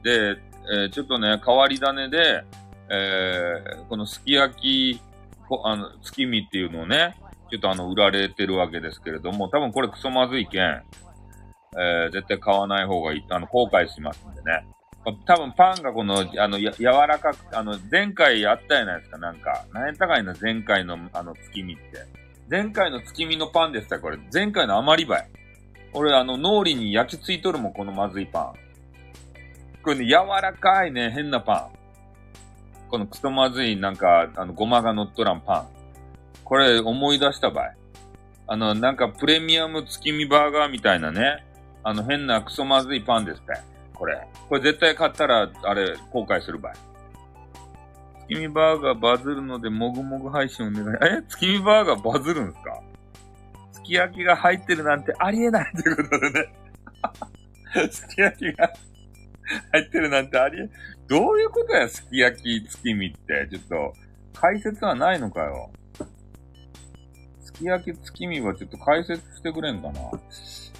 [0.03, 0.37] で、
[0.73, 2.43] えー、ちょっとね、変わり種で、
[2.89, 5.01] えー、このすき焼き、
[5.63, 7.15] あの、月見っていうのをね、
[7.49, 14.67] ちょっとあの、売られてるわけですけれども、多分これクソまずいけん、えー、絶対買わない方がいい、あの、後悔しますんでね。
[15.13, 19.65] 多分パンがこの、あの、や、柔らかく、あの、前回あったじゃないですか、なんか。
[19.71, 21.83] 何円高いの前回の、あの、月見って。
[22.49, 24.17] 前回の月見のパンでしたこれ。
[24.33, 25.29] 前回の余りばい。
[25.93, 28.53] 俺、あの、脳裏に焼きついとるもん、このまずいパン。
[29.83, 31.75] これね、柔らかいね、変なパン。
[32.89, 35.67] このクソまずい、なんか、あの、ごまが乗っとらんパン。
[36.43, 37.77] これ、思い出したばい。
[38.47, 41.45] あの、なんか、プレミアム月見バーガーみたいなね、
[41.83, 43.74] あの、変なクソまずいパンですって。
[43.95, 44.27] これ。
[44.49, 46.73] これ絶対買ったら、あれ、後悔するばい。
[48.27, 50.97] 月見バーガーバズるので、もぐもぐ配信お願い。
[51.01, 51.21] え？
[51.29, 52.81] 月見バーガーバズるんすか？
[53.71, 56.53] すき焼きが入ってるなんてありえないということでね。
[57.91, 58.73] すき焼きが
[59.71, 60.69] 入ってるなんてありえ、
[61.07, 63.47] どういうことや、すき焼き月見って？
[63.51, 63.93] ちょっと、
[64.33, 65.69] 解説はないのかよ。
[67.43, 69.99] すき焼き月見はちょっと解説してくれんかな。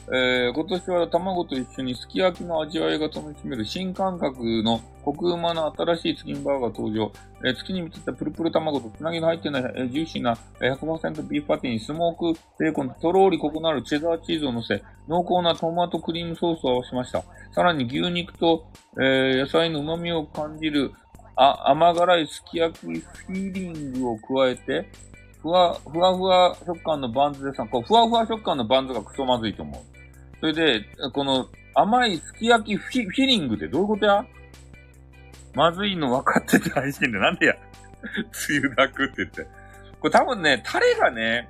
[0.07, 7.11] えー、今年は卵と一緒にすき焼きの味わいが楽しめる新感覚のコクうまな新しいチキンバーガー登場。
[7.43, 17.23] えー、月に見つったプルプル卵とつなぎの入ってない、えー、ジューシーな、100%ビーフパティにスモークベーコンととろーりコクのあるチェダーチーズを乗せ、濃厚なトマトクリームソースを合わせました。
[17.51, 20.93] さらに牛肉と、えー、野菜の旨味を感じる
[21.35, 24.89] あ甘辛いすき焼きフィーリングを加えて、
[25.41, 29.94] ふわ、ふわふわ食感のバンズでさ、こうふわふわ食感のバンズがクソまずいと思う。
[30.39, 34.25] それで、この甘いすき焼きフィフィリングってどういうことや？
[35.53, 37.55] まずいの分かってて配信でなんでや？
[38.31, 39.43] つゆだくって言って。
[39.99, 41.49] これ多分ね、タレがね、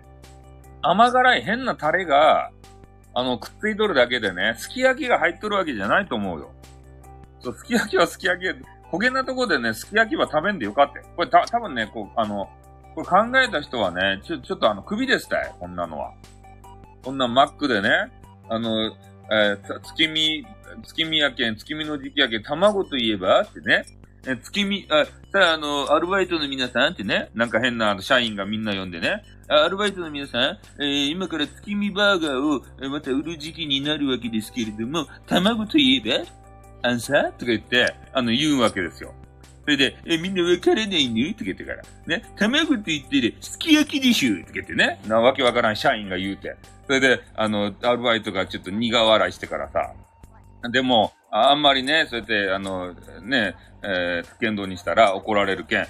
[0.81, 2.51] 甘辛い変なタレが、
[3.13, 6.51] あの、くっついとるだけでね、すき焼きが入っとるわけじゃないと思うよ。
[7.39, 8.47] そう、すき焼きはすき焼き
[8.91, 12.49] 焦げなとこでね、すき焼きは食べんでよかったこれた、多分ね、こう、あの、
[12.93, 16.13] これ考えた人はね、ちょ、ちょっとあの、首でしたよ、こんなのは。
[17.03, 17.89] こんなマックでね、
[18.49, 18.95] あの、
[19.31, 20.45] えー、月見、
[20.83, 23.85] 月見やけん、月見の時期やけん、卵といえばってね、
[24.27, 36.23] え月見、あ、さあ、あの、アルバイトの皆さんってね、なんか変なあの社員がみんな呼んでね、アルバイトの皆さん、えー、今から月見バーガーを、えまた売る時期になるわけですけれども、卵といえ
[36.81, 37.31] ばアンサー？
[37.33, 39.13] とか言って、あの、言うわけですよ。
[39.65, 41.81] それで、え、みんなわからないのとか言ってから。
[42.05, 45.01] ね、卵って言ってる、すき焼きでしょとか言ってね。
[45.07, 46.55] なわけわからん社員が言うて。
[46.85, 49.91] それで、あの、アルバイトがちょっと苦笑いしてからさ。
[50.71, 52.93] でも、あんまりね、そうやって、あの、
[53.23, 55.87] ね、えー、剣道にしたら怒られるけん、わ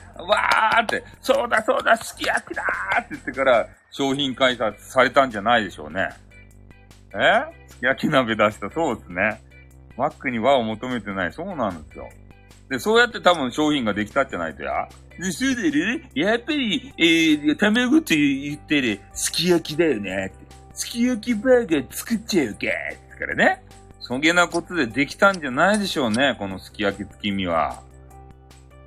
[0.80, 6.10] ーって、そうだそうだ、すき焼きだーって言ってから、商品開発されたんじゃないでしょうね。
[7.14, 7.44] え？
[7.68, 9.42] すき焼き鍋出した、そうですね。
[9.98, 12.10] マックに和を求めてない、そうなんですよ。
[12.70, 14.88] で、そうやって多分商品ができたってないとや。
[15.20, 16.10] で、そうだね。
[16.16, 20.34] やっぱり、えー、卵って言ってる、すき焼きだよね。
[20.74, 22.56] すき焼きバーガー作っちゃうか。
[22.56, 22.68] って
[23.20, 23.64] からね。
[24.00, 26.36] そげなことでできたんじゃないでしょうね。
[26.38, 27.82] このすき焼き月見は。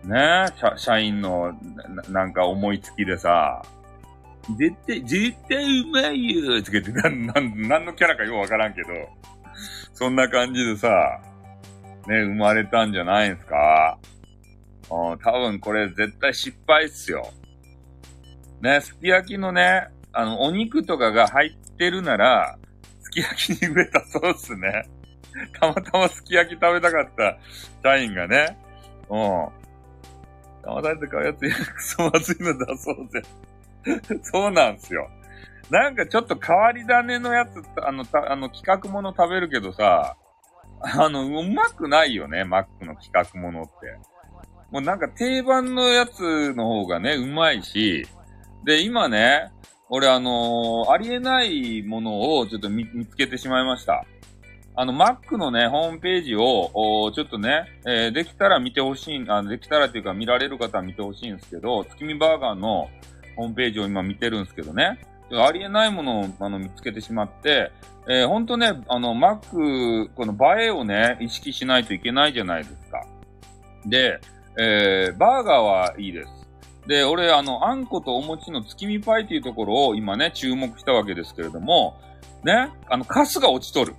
[0.04, 0.46] ね？
[0.56, 1.52] 社社員の
[1.86, 3.62] な、なんか思いつきでさ。
[4.56, 8.88] 絶対、絶対うまいよつけて、なん、なん、なんのキャラかよくわからんけど。
[9.92, 11.20] そんな感じでさ。
[12.08, 13.98] ね、生まれたんじゃないんすか？
[14.90, 17.30] うん、多分これ絶対失敗っすよ。
[18.60, 22.58] ね、すき焼きのね、あの、お肉とかが入ってるなら、
[23.02, 24.84] すき焼きに植えたそうっすね。
[25.60, 27.38] たまたますき焼き食べたかった
[27.82, 28.58] 社員がね、
[29.10, 29.46] うん。
[30.62, 33.22] 騙されて買うやつや、クソまずいの出そうぜ。
[34.22, 35.08] そうなんすよ。
[35.70, 40.16] なんかちょっと変わり種のやつ、あの、たあの企画もの食べるけどさ、
[40.80, 43.72] あの、うまくないよね、マックの企画ものって。
[44.70, 48.06] もうなんか定番のやつの方がね、うまいし、
[48.64, 49.50] で、今ね、
[49.88, 54.04] 俺あのー、ありえないものをちょっと見つけてしまいました。
[54.80, 62.88] あの、Mac のね、ホームページを、ちょっとね、えー、できたら見てほしい、あできたらっていうか見られる方は見てほしいんですけど、月見バーガーの
[63.36, 65.00] ホームページを今見てるんですけどね、
[65.32, 67.70] ありえないものをあの見つけてしまって、
[68.08, 73.04] えー、ほんとね、あの、Mac、この映えをね、意識しないといけないじゃないですか。
[73.84, 74.20] で、
[74.58, 76.30] えー、バーガーはいいです。
[76.86, 82.00] で、俺、あの、あんことお餅の月見パイっていうところを今ね、注目したわけですけれども、
[82.44, 83.94] ね、あの、カスが落ちとる。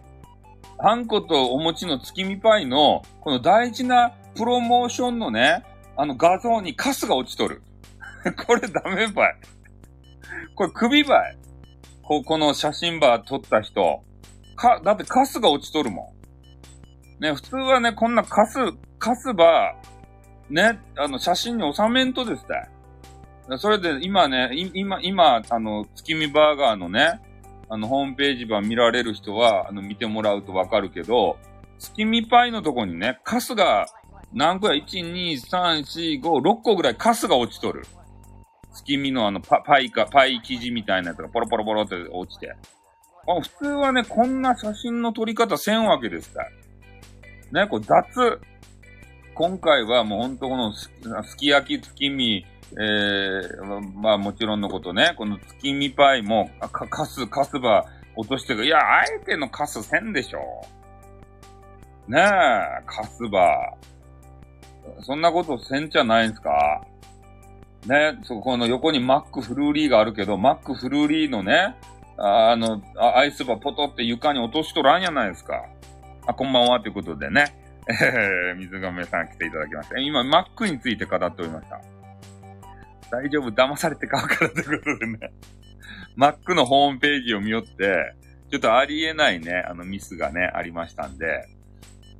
[0.80, 5.63] あんことお餅の月見パイの、この大事なプロモーションのね、
[5.97, 7.61] あの画像にカスが落ちとる。
[8.47, 9.36] これダメばい。
[10.55, 11.37] これ首ばい。
[12.03, 14.03] こ、この写真ば撮った人。
[14.55, 16.13] か、だってカスが落ちとるも
[17.19, 17.23] ん。
[17.23, 18.57] ね、普通はね、こんなカス、
[18.97, 19.75] カスば、
[20.49, 22.45] ね、あの、写真に収めんとです
[23.49, 23.57] ね。
[23.57, 27.19] それで、今ね、今、今、あの、月見バーガーのね、
[27.69, 31.37] あの、ホームページ版見られる人は、あの、見てもらうとわかるけど、
[31.79, 33.85] 月見パイのとこにね、カスが、
[34.33, 37.85] 何個や ?1、2、3、4、5、6個ぐらいカスが落ちとる。
[38.74, 42.51] 月見のあのパ、パイか、パイ生地みたいなやつがポロポロポロって落ちて。
[42.51, 46.43] あ普通はね、こんな写真の撮り方せんわけですか
[47.51, 47.65] ら。
[47.65, 48.39] ね、これ雑。
[49.34, 50.89] 今回はもうほんとこのす
[51.38, 58.65] き焼き月見、えー、まあもちろんのことね、この月見パイも、か、かす、かすば落としてる。
[58.65, 60.39] いや、あえてのかすせんでしょ。
[62.07, 63.74] ねえ、かすば。
[65.01, 66.86] そんなことせんじゃないんすか？
[67.86, 71.75] ね、そこの横にマックフルーリーがあるけど、マックフルーリーのね、
[72.17, 75.65] あの、アイスバポトって床に落としとらんやないですか。
[76.27, 77.55] あ、こんばんはということでね。
[77.88, 79.97] えー、水亀さん来ていただきました。
[79.99, 81.82] 今、マックについて語っておりました。
[83.09, 85.32] 大丈夫、騙されて買うからということでね。
[86.15, 88.13] マックのホームページを見よって、
[88.51, 91.47] ちょっとありえないね、あのミスがね、ありましたんで、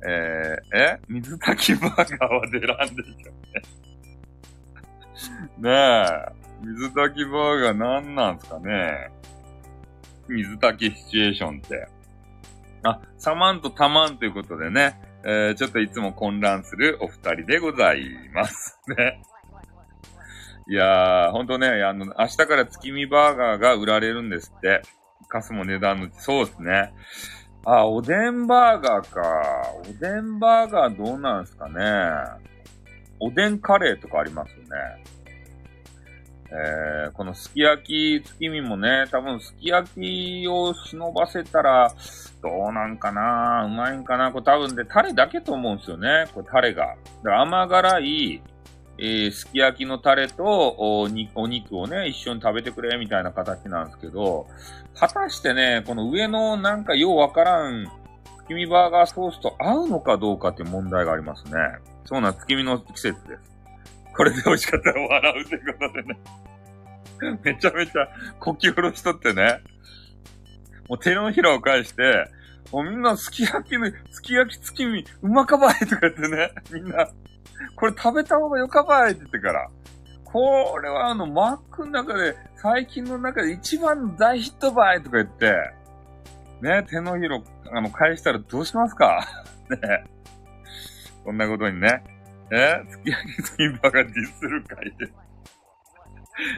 [0.06, 1.00] えー、え？
[1.08, 3.79] 水炊きバーガーは出らんでしょうね。
[5.58, 6.04] ねえ、
[6.62, 9.10] 水炊きバーガー何なんすかね
[10.28, 11.88] 水炊きシチュエーションって。
[12.82, 18.04] あ、サマンとタマンということでね、えー、ちょっといつも混乱するお二人でござい
[18.34, 19.22] ますね。
[20.68, 24.82] いやー、ほんとね、あの、明日から月見バーガーが売られるんですって。
[25.28, 26.92] カスも値段の、そうですね。
[27.64, 29.20] あ、おでんバーガーか。
[29.80, 32.39] おでんバーガーどうなんすかね。
[33.20, 34.68] おでんカレーとかありますよね。
[36.52, 41.92] えー、このすき焼き月見もね、多分すき焼きを忍ばせたら、
[42.42, 46.24] どうなんかなうまいんかなこれ多分で、タレだけと思うんですよね。
[46.34, 46.96] これタレが。
[47.22, 48.42] だから甘辛い、
[48.98, 54.48] えー、すき焼きのタレとお肉をね、一緒に食べてくれ、みたいな形なんですけど、
[54.98, 57.86] 果たしてね、この上のなんかようわからん、
[58.48, 61.52] 月見バーガーソースと合うのかどうかって問題がありますね。
[62.10, 63.42] そうな、月見の季節です。
[64.16, 66.18] これで美味しかったら笑うってことでね。
[67.44, 68.08] めちゃめちゃ
[68.40, 69.60] 呼吸下ろしとってね。
[70.88, 72.28] もう手のひらを返して、
[72.72, 77.08] もうみんなすき焼きの、すき焼き月見、うまかばいとか言ってね、みんな、
[77.76, 79.68] これ食べた方がよかばいって言ってから。
[80.24, 85.54] これはあの、マックの中で、最近の中で一番大ヒットバイとか言って、
[86.60, 87.40] ね、手のひら、
[87.72, 89.24] あの、返したらどうしますか？
[89.70, 90.04] ね。
[91.24, 92.02] こんなことにね、
[92.52, 92.82] え？
[92.88, 95.12] すき焼き月見バカディスる会で。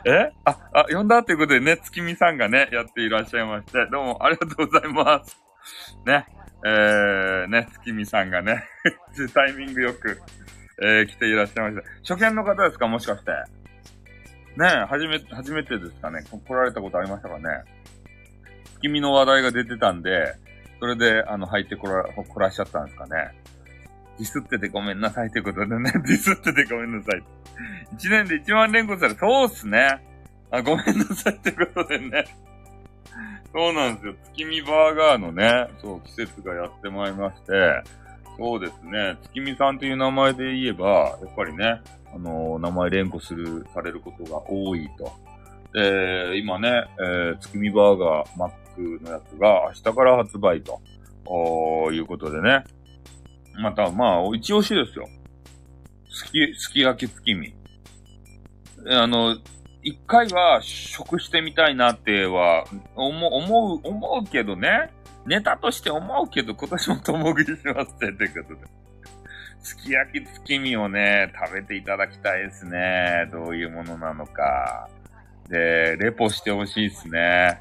[0.07, 0.33] え？
[0.45, 5.37] あ、あ、呼んだということでね、月見さんがね、やっていらっしゃいまして、どうもありがとうございます。
[6.07, 6.27] ね、
[6.65, 8.65] えー、ね、月見さんがね、
[9.35, 10.21] タイミングよく、
[10.83, 12.15] えー、来ていらっしゃいました。
[12.15, 12.87] 初見の方ですか？
[12.87, 13.31] もしかして。
[14.57, 16.23] ね初め、初めてですかね？
[16.47, 17.43] 来られたことありましたかね？
[18.81, 20.35] 月見の話題が出てたんで、
[20.81, 23.33] それで、あの、入ってこら、来らっしゃったんですかね？
[24.19, 27.23] ディスっててごめんなさいということでね、ディスっててごめんなさい。
[27.95, 30.03] 一年で一万連呼され、そうっすね。
[30.51, 32.25] あ、ごめんなさいってことでね。
[33.53, 34.15] そうなんですよ。
[34.33, 37.83] 月見バーガーのね、そう、季節がやってまいりまして、
[38.39, 39.19] そうですね。
[39.23, 41.81] 月見さんという名前で言えば、やっぱりね、
[42.15, 45.13] あのー、名前連呼する、されることが多いと。
[45.75, 50.81] で、今ね、えー、月見バーガー、マックのやつが明日から発売と。
[51.25, 52.65] おいうことでね。
[53.55, 55.09] また、まあ、一押しですよ。
[56.11, 57.55] すき、すき焼き月見。
[58.89, 59.37] あの、
[59.83, 64.91] 一回は食してみたいなっては、思う、思う、思うけどね。
[65.27, 68.67] ネタとして思うけど、今年も共食いしますって、ということで。
[69.63, 73.29] すき焼き月見をね、食べていただきたいですね。
[73.31, 74.89] どういうものなのか。
[75.49, 77.61] で、レポしてほしいですね。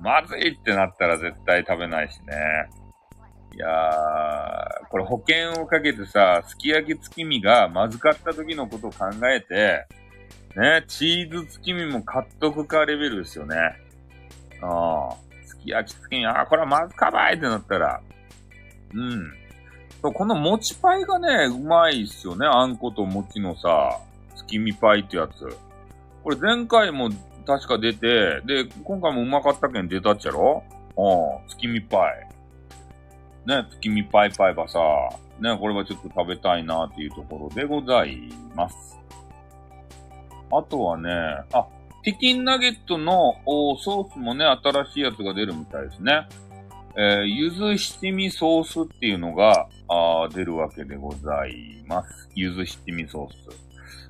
[0.00, 2.34] まずいってなったら絶対食べないしね。
[3.58, 9.84] いやー、これ保険をかけてさ、すき焼き月見がまずかった時のことを考えて、
[10.54, 13.56] ね、チーズ月見も買っとくかレベルですよね。
[14.62, 18.00] ああ、すき焼き月見、ああ、これはまずかばいってなったら。
[18.94, 19.32] うん。
[20.02, 22.46] そう、この餅パイがね、うまいっすよね。
[22.46, 23.98] あんこと餅のさ、
[24.36, 25.48] 月見パイってやつ。
[26.22, 27.10] これ前回も
[27.44, 30.62] 確か出て、で、今回もうまかったけん出たっちゃろ？
[30.96, 32.27] うん、月見パイ。
[33.48, 34.78] ね、月見パイパイばさ、
[35.40, 38.98] ね、これはちょっと食べたいなっていうところでございます。
[40.52, 41.10] あとはね、
[41.54, 41.66] あ、
[42.04, 46.28] チキンナゲットのソースもね、新しいやつが出るみたいですね。
[46.94, 52.28] えー、ゆず七味ソースっていうのが、あ出るわけでございます。
[52.34, 53.58] ゆず七味ソース。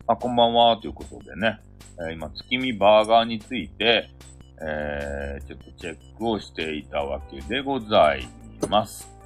[0.08, 1.60] あ、こんばんは、ということでね、
[2.00, 4.10] えー、今、月見バーガーについて、
[4.60, 8.26] えー、ちょっとチェックをしていたわけでござい
[8.68, 9.17] ます。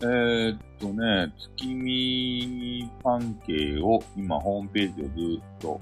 [0.00, 5.80] えー、っとね、月見パンケーを今ホームページをずっと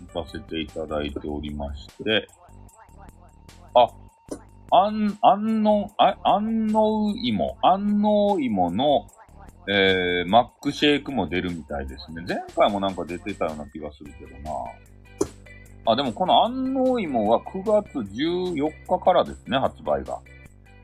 [0.00, 2.28] 見させていただいておりまして、
[3.74, 3.88] あ、
[4.72, 9.06] あん、あんの、あ、あんのう芋、あんのう芋の、
[9.68, 12.24] えー、マックシェイクも出るみたいですね。
[12.26, 14.50] 前回もなんか出てたような気がするけどな。
[15.86, 20.18] あ、でもこの安納芋は9月14日からですね、発売が。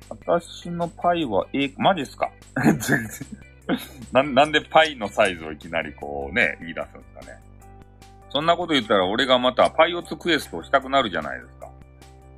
[0.09, 2.31] 私のパイは、え、マジっすか？
[4.13, 7.39] な、なんでパイのサイズをいきなりこうね、言い出すんですかね。
[8.31, 11.69] そんなこと言ったら俺がまたパイオツクエストをしたくなるじゃないですか。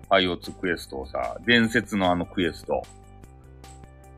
[0.09, 2.83] パイオツクエストをさ、伝説のあのクエスト。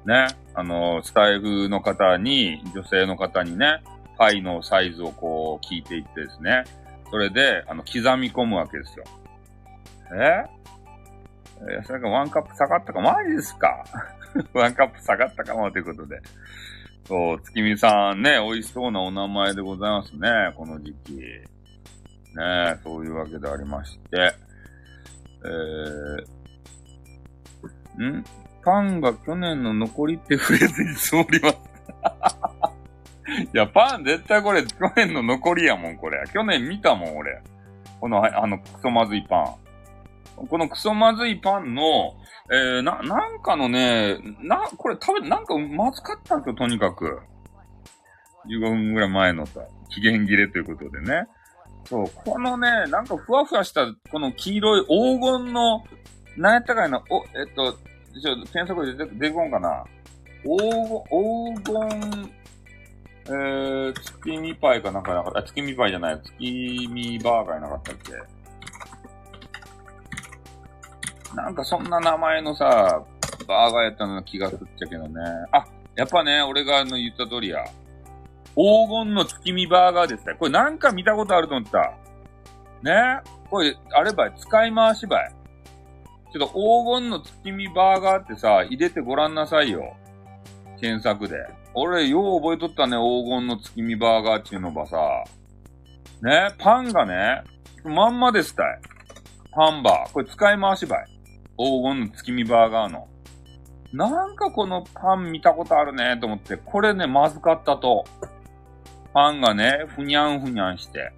[0.05, 3.83] ね、あの、スタイフの方に、女性の方にね、
[4.17, 6.65] パイのサイズをこう聞いていってですね、
[7.11, 9.05] それで、あの、刻み込むわけですよ。
[10.15, 10.45] え？
[11.63, 13.85] えそれがワンカップ下がったか、マジですか
[14.53, 16.21] ワンカップ下がったかもということで。
[17.07, 21.15] そう、月見さんね、美味しそうなお名前でございますね、この時期。
[21.15, 24.35] ねそういうわけでありまして。
[25.45, 28.25] えー、ん？
[28.65, 31.57] パンが去年の残りってフレーズに積もります。
[33.55, 36.25] いや、パン絶対これ去年の残りやもん、これ。
[36.33, 37.41] 去年見たもん、俺。
[38.01, 39.66] この、あの、クソまずいパン。
[40.35, 42.15] このクソまずいパンの、
[42.51, 47.21] えー、な、なんかのね、な、これ食べ、なんかまずかったんですよ、とにかく。
[48.49, 49.61] 15分ぐらい前のさ、
[49.91, 51.27] 期限切れということでね。
[51.85, 55.85] そう、このね、なんかふわふわした、この黄色い黄金の、
[56.37, 59.85] なんやったかいな、お、えっと、ちょ、検索で出て、出てこんかな。
[60.43, 62.33] 黄金、黄金、
[63.27, 65.43] えー、月見パイかなんかなかった。
[65.43, 66.21] 月見パイじゃない。
[66.23, 68.36] 月見バーガーなかったっけ
[71.37, 73.03] なんかそんな名前のさ、
[73.47, 75.23] バーガーやったの気がすっちゃけどね。
[75.53, 77.63] あ、やっぱね、俺があの言った通りや。
[78.55, 80.35] 黄金の月見バーガーですね。
[80.39, 81.93] これなんか見たことあると思った。
[82.83, 83.21] ね？
[83.51, 85.35] これ、あればい、使い回しばい。
[86.33, 89.95] ちょっと黄金の月見バーガーってさ、入れてごらんなさいよ。
[90.81, 91.37] 検索で。
[91.75, 94.97] 俺、よう覚えとったね、黄金の月見バーガーっていうのばさ。
[96.23, 96.49] ね？
[96.59, 97.43] パンがね、
[97.85, 98.81] まんまですたい。
[99.53, 100.13] ハンバー。
[100.13, 101.16] これ使い回しばい。
[101.59, 103.09] 黄金の月見バーガーの。
[103.93, 108.05] なんかこのパン見たことあるねと思って、これね、まずかったと。
[109.15, 111.13] パンがね、ふにゃんふにゃんして。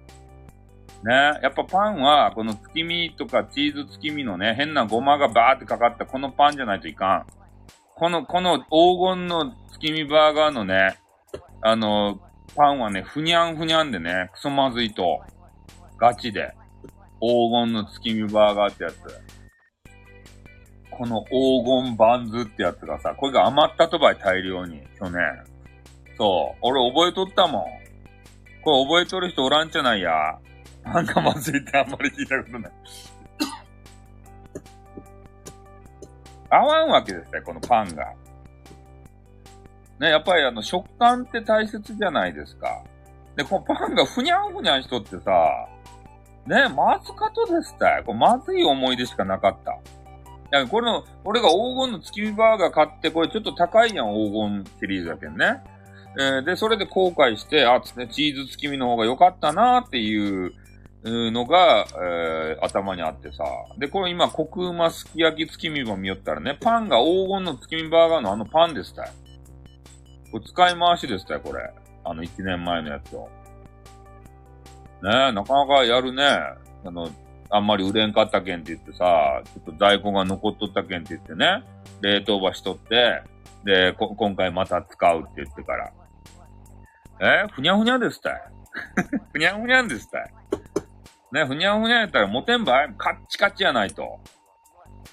[1.03, 7.25] ね、やっぱパンは、この月見とかチーズ月見のね、変なごまがバーってかかったこのパンじゃないといかん。
[7.95, 10.97] この、この黄金の月見バーガーのね、
[11.61, 12.19] あの、
[12.55, 15.21] パンはね、ふにゃんふにゃんでね、クソまずいと。
[15.97, 16.53] ガチで。
[17.21, 18.95] 黄金の月見バーガーってやつ。
[20.99, 25.21] この黄金バンズってやつがさ、これが余ったとばい大量に、去年。
[26.17, 26.57] そう。
[26.61, 27.63] 俺覚えとったもん。
[28.65, 30.11] これ覚えとる人おらんじゃないや。
[30.83, 32.71] パンがまずいってあんまり聞いたことない。
[36.49, 38.05] 合わんわけですね、このパンが。
[40.01, 42.83] ね、やっぱりあの、食感って大切じゃないですか。
[43.37, 45.31] で、このパンがふにゃんふにゃんしとってさ、
[46.45, 48.03] ね、まずかとですたい。
[48.03, 49.77] これまずい思い出しかなかった。
[50.51, 55.61] や、これの、俺が黄金の月見バーガー買って、これちょっと高いやん、黄金シリーズだけんね。
[56.17, 60.51] えー、で、それで後悔して、あ、ね、チーズ月見の方が良かったなっていう
[61.03, 63.43] のが、えー、頭にあってさ。
[63.77, 69.11] で、これ今、コクうますき焼き月見も見よったらね、パンが黄金の月見バーガーのあのパンでしたよ。
[70.31, 71.71] これ使い回しでしたよ、これ。
[72.03, 73.29] あの、1年前のやつを。
[75.03, 76.23] ねえ、なかなかやるね。
[76.85, 77.09] あの、
[77.51, 81.63] あんまり売れんかったけんって言ってさ、ちょっと在庫が残っとったけんって言ってね、
[82.01, 83.23] 冷凍場しとって、
[83.63, 85.91] で、今回また使うって言ってから。
[87.21, 88.41] えふにゃふにゃですたい。
[89.33, 90.33] ふにゃふにゃんですたい。
[91.31, 92.93] ね、ふにゃふにゃやったら持てんばい？
[92.97, 94.19] カッチカチやないと。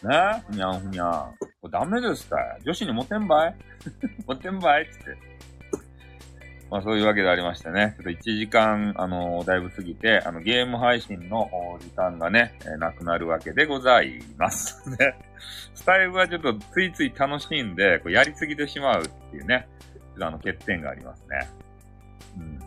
[0.02, 1.30] ねふにゃふにゃ
[1.60, 2.62] これダメですたい。
[2.64, 3.54] 女子に持てんばい？
[4.26, 4.82] 持てんばい？
[4.82, 4.92] って。
[6.70, 11.48] まあそういうわけでありましてね、ちょっと1時間、あのー、だいぶ過ぎて、あの、ゲーム配信の
[11.80, 14.88] 時間がね、えー、なくなるわけでございます。
[14.90, 15.16] ね。
[15.74, 21.48] スタイルはちょっとついつい楽しいんで、こうやりすぎてしまうっていうね、ちょっとあの、欠点がありますね。
[22.36, 22.58] うん。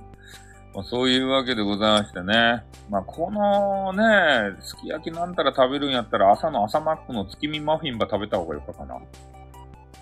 [0.73, 2.63] まあ、そういうわけでございましてね。
[2.89, 8.97] まあ、このね、すき焼きなんたら食べるんやったら朝の朝マックの月見マフィンば食べた方がよかったな。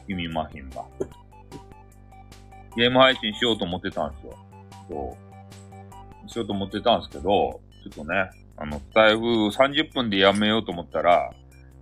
[0.06, 0.86] 月見マフィンば。
[2.78, 4.38] ゲーム配信しようと思ってたんですよ。
[4.88, 5.18] そ
[6.26, 6.30] う。
[6.30, 7.60] しようと思ってたんですけど、ちょ
[8.04, 11.32] っとね、あの、スタイフ30分でやめようと思ったら、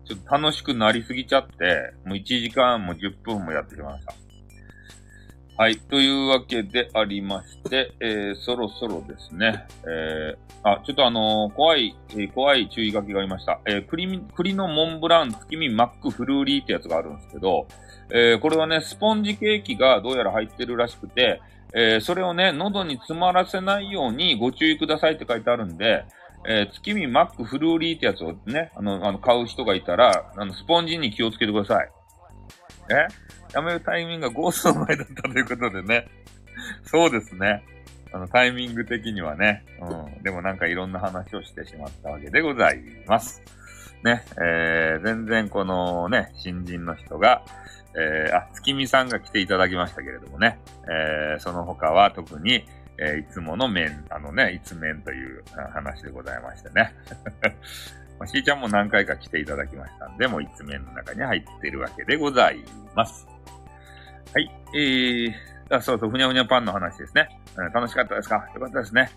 [0.05, 4.13] ちょっと楽しくなりすぎちゃって、もう1時間も10分もやってきました。
[5.57, 5.77] はい。
[5.77, 13.61] というわけでありまして、えー、そろそろですね、えー、あ、ちょっとあのー、怖い、えー、怖い注意書きがありました。
[13.65, 17.68] えー、栗、栗のモンブラン月見マックフルーリーってやつがあるんですけど、
[18.10, 21.41] えー、これはね、スポンジケーキがどうやら入ってるらしくて、
[21.73, 26.03] えー、それをね、喉に詰まらせないようにご注意くださいって書いてあるんで、
[26.45, 31.90] えー、月見マックフルーリーってやつをね、あの、あの、買う人がいたら、あの、スポンジに気をつけてください。
[32.90, 33.07] え
[33.53, 36.07] やめるタイミングがゴーストの前だったということでね。
[36.86, 37.64] そうですね。
[38.12, 39.66] あの、タイミング的にはね。
[39.82, 40.24] うん。
[40.24, 43.41] でもなんかいろんな話をしてしまったわけでございます。
[44.03, 44.24] ね。
[44.38, 47.44] えー、全然このね、新人の人が、
[47.98, 52.66] えー、あ、月見さんが来ていただきましたけれどもね、えー、その他は特に、
[52.98, 55.44] えー、いつもの面、あのね、いつ面という
[55.74, 56.94] 話でございましてね。
[58.20, 62.64] まあ、しーちゃんも何回か来ていただきましたんで、もういつ面の中に入ってるわけでござい
[62.96, 63.28] ます。
[64.34, 65.32] はい、えー、
[65.70, 67.28] あそうそう、ふにゃふにゃパンの話ですね。
[67.58, 68.48] うん、楽しかったですか？
[68.54, 69.10] よかったですね。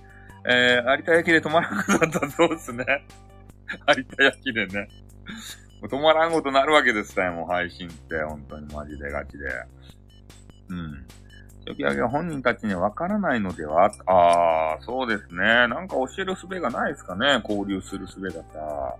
[0.49, 2.85] えー、有田焼で止まらなくなったそうですね。
[3.97, 4.89] 有田焼でね。
[5.81, 8.17] もう止まらんことなるわけですよ、もう配信って。
[8.23, 9.45] 本当にマジでガチで。
[10.71, 11.07] うん。
[11.69, 15.45] 初期上げは本人たちにはわからないのではああ、そうですね。
[15.69, 17.43] なんか教える術がないですかね。
[17.47, 18.97] 交流する術がさ。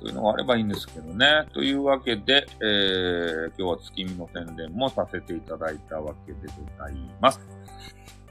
[0.00, 1.46] というのがあればいいんですけどね。
[1.54, 7.40] というわけで、えー、今日は月見の宣伝もさせていただいたわけでございます。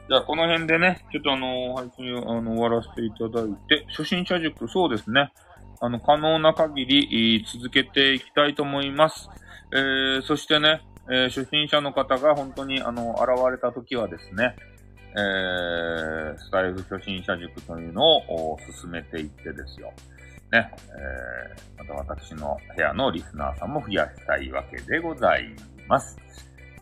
[0.07, 5.31] じゃあ、この辺でね、ちょっとあの配信をあの終わらせていただいて、初心者塾、そうですね。
[5.81, 9.29] あの、可能な限り続けていきたいと思います。
[9.73, 14.55] えー、そしてね、えー、初心者の方が本当にあの、現れた時はですね、
[15.17, 19.93] えー、スタイル初心者塾というのを進めていってですよ。
[20.51, 25.55] ね、えー、また私の部屋のリスナーさんも増やしたいわけでござい
[25.87, 26.17] ます。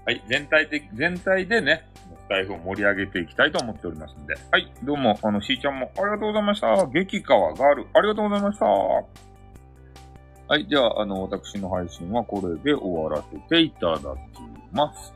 [0.05, 1.87] はい、全体的、全体でね、
[2.25, 4.35] スタイフを盛り上げていきたいと思っておりますんで。
[4.51, 6.87] はい、どうも、あの、しーちゃんもありがとうございました。
[6.87, 9.32] 激川ガール、ありがとうございました。
[10.47, 14.05] はい、では、あの、私の配信はこれで終わらせていただき
[14.71, 15.13] ます。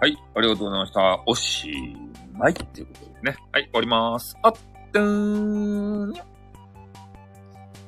[0.00, 1.22] はい、ありがとうございました。
[1.26, 1.96] おし
[2.32, 3.36] まいっていうことですね。
[3.52, 4.36] はい、終わります。
[4.42, 4.52] あっ、
[4.92, 6.31] たーん。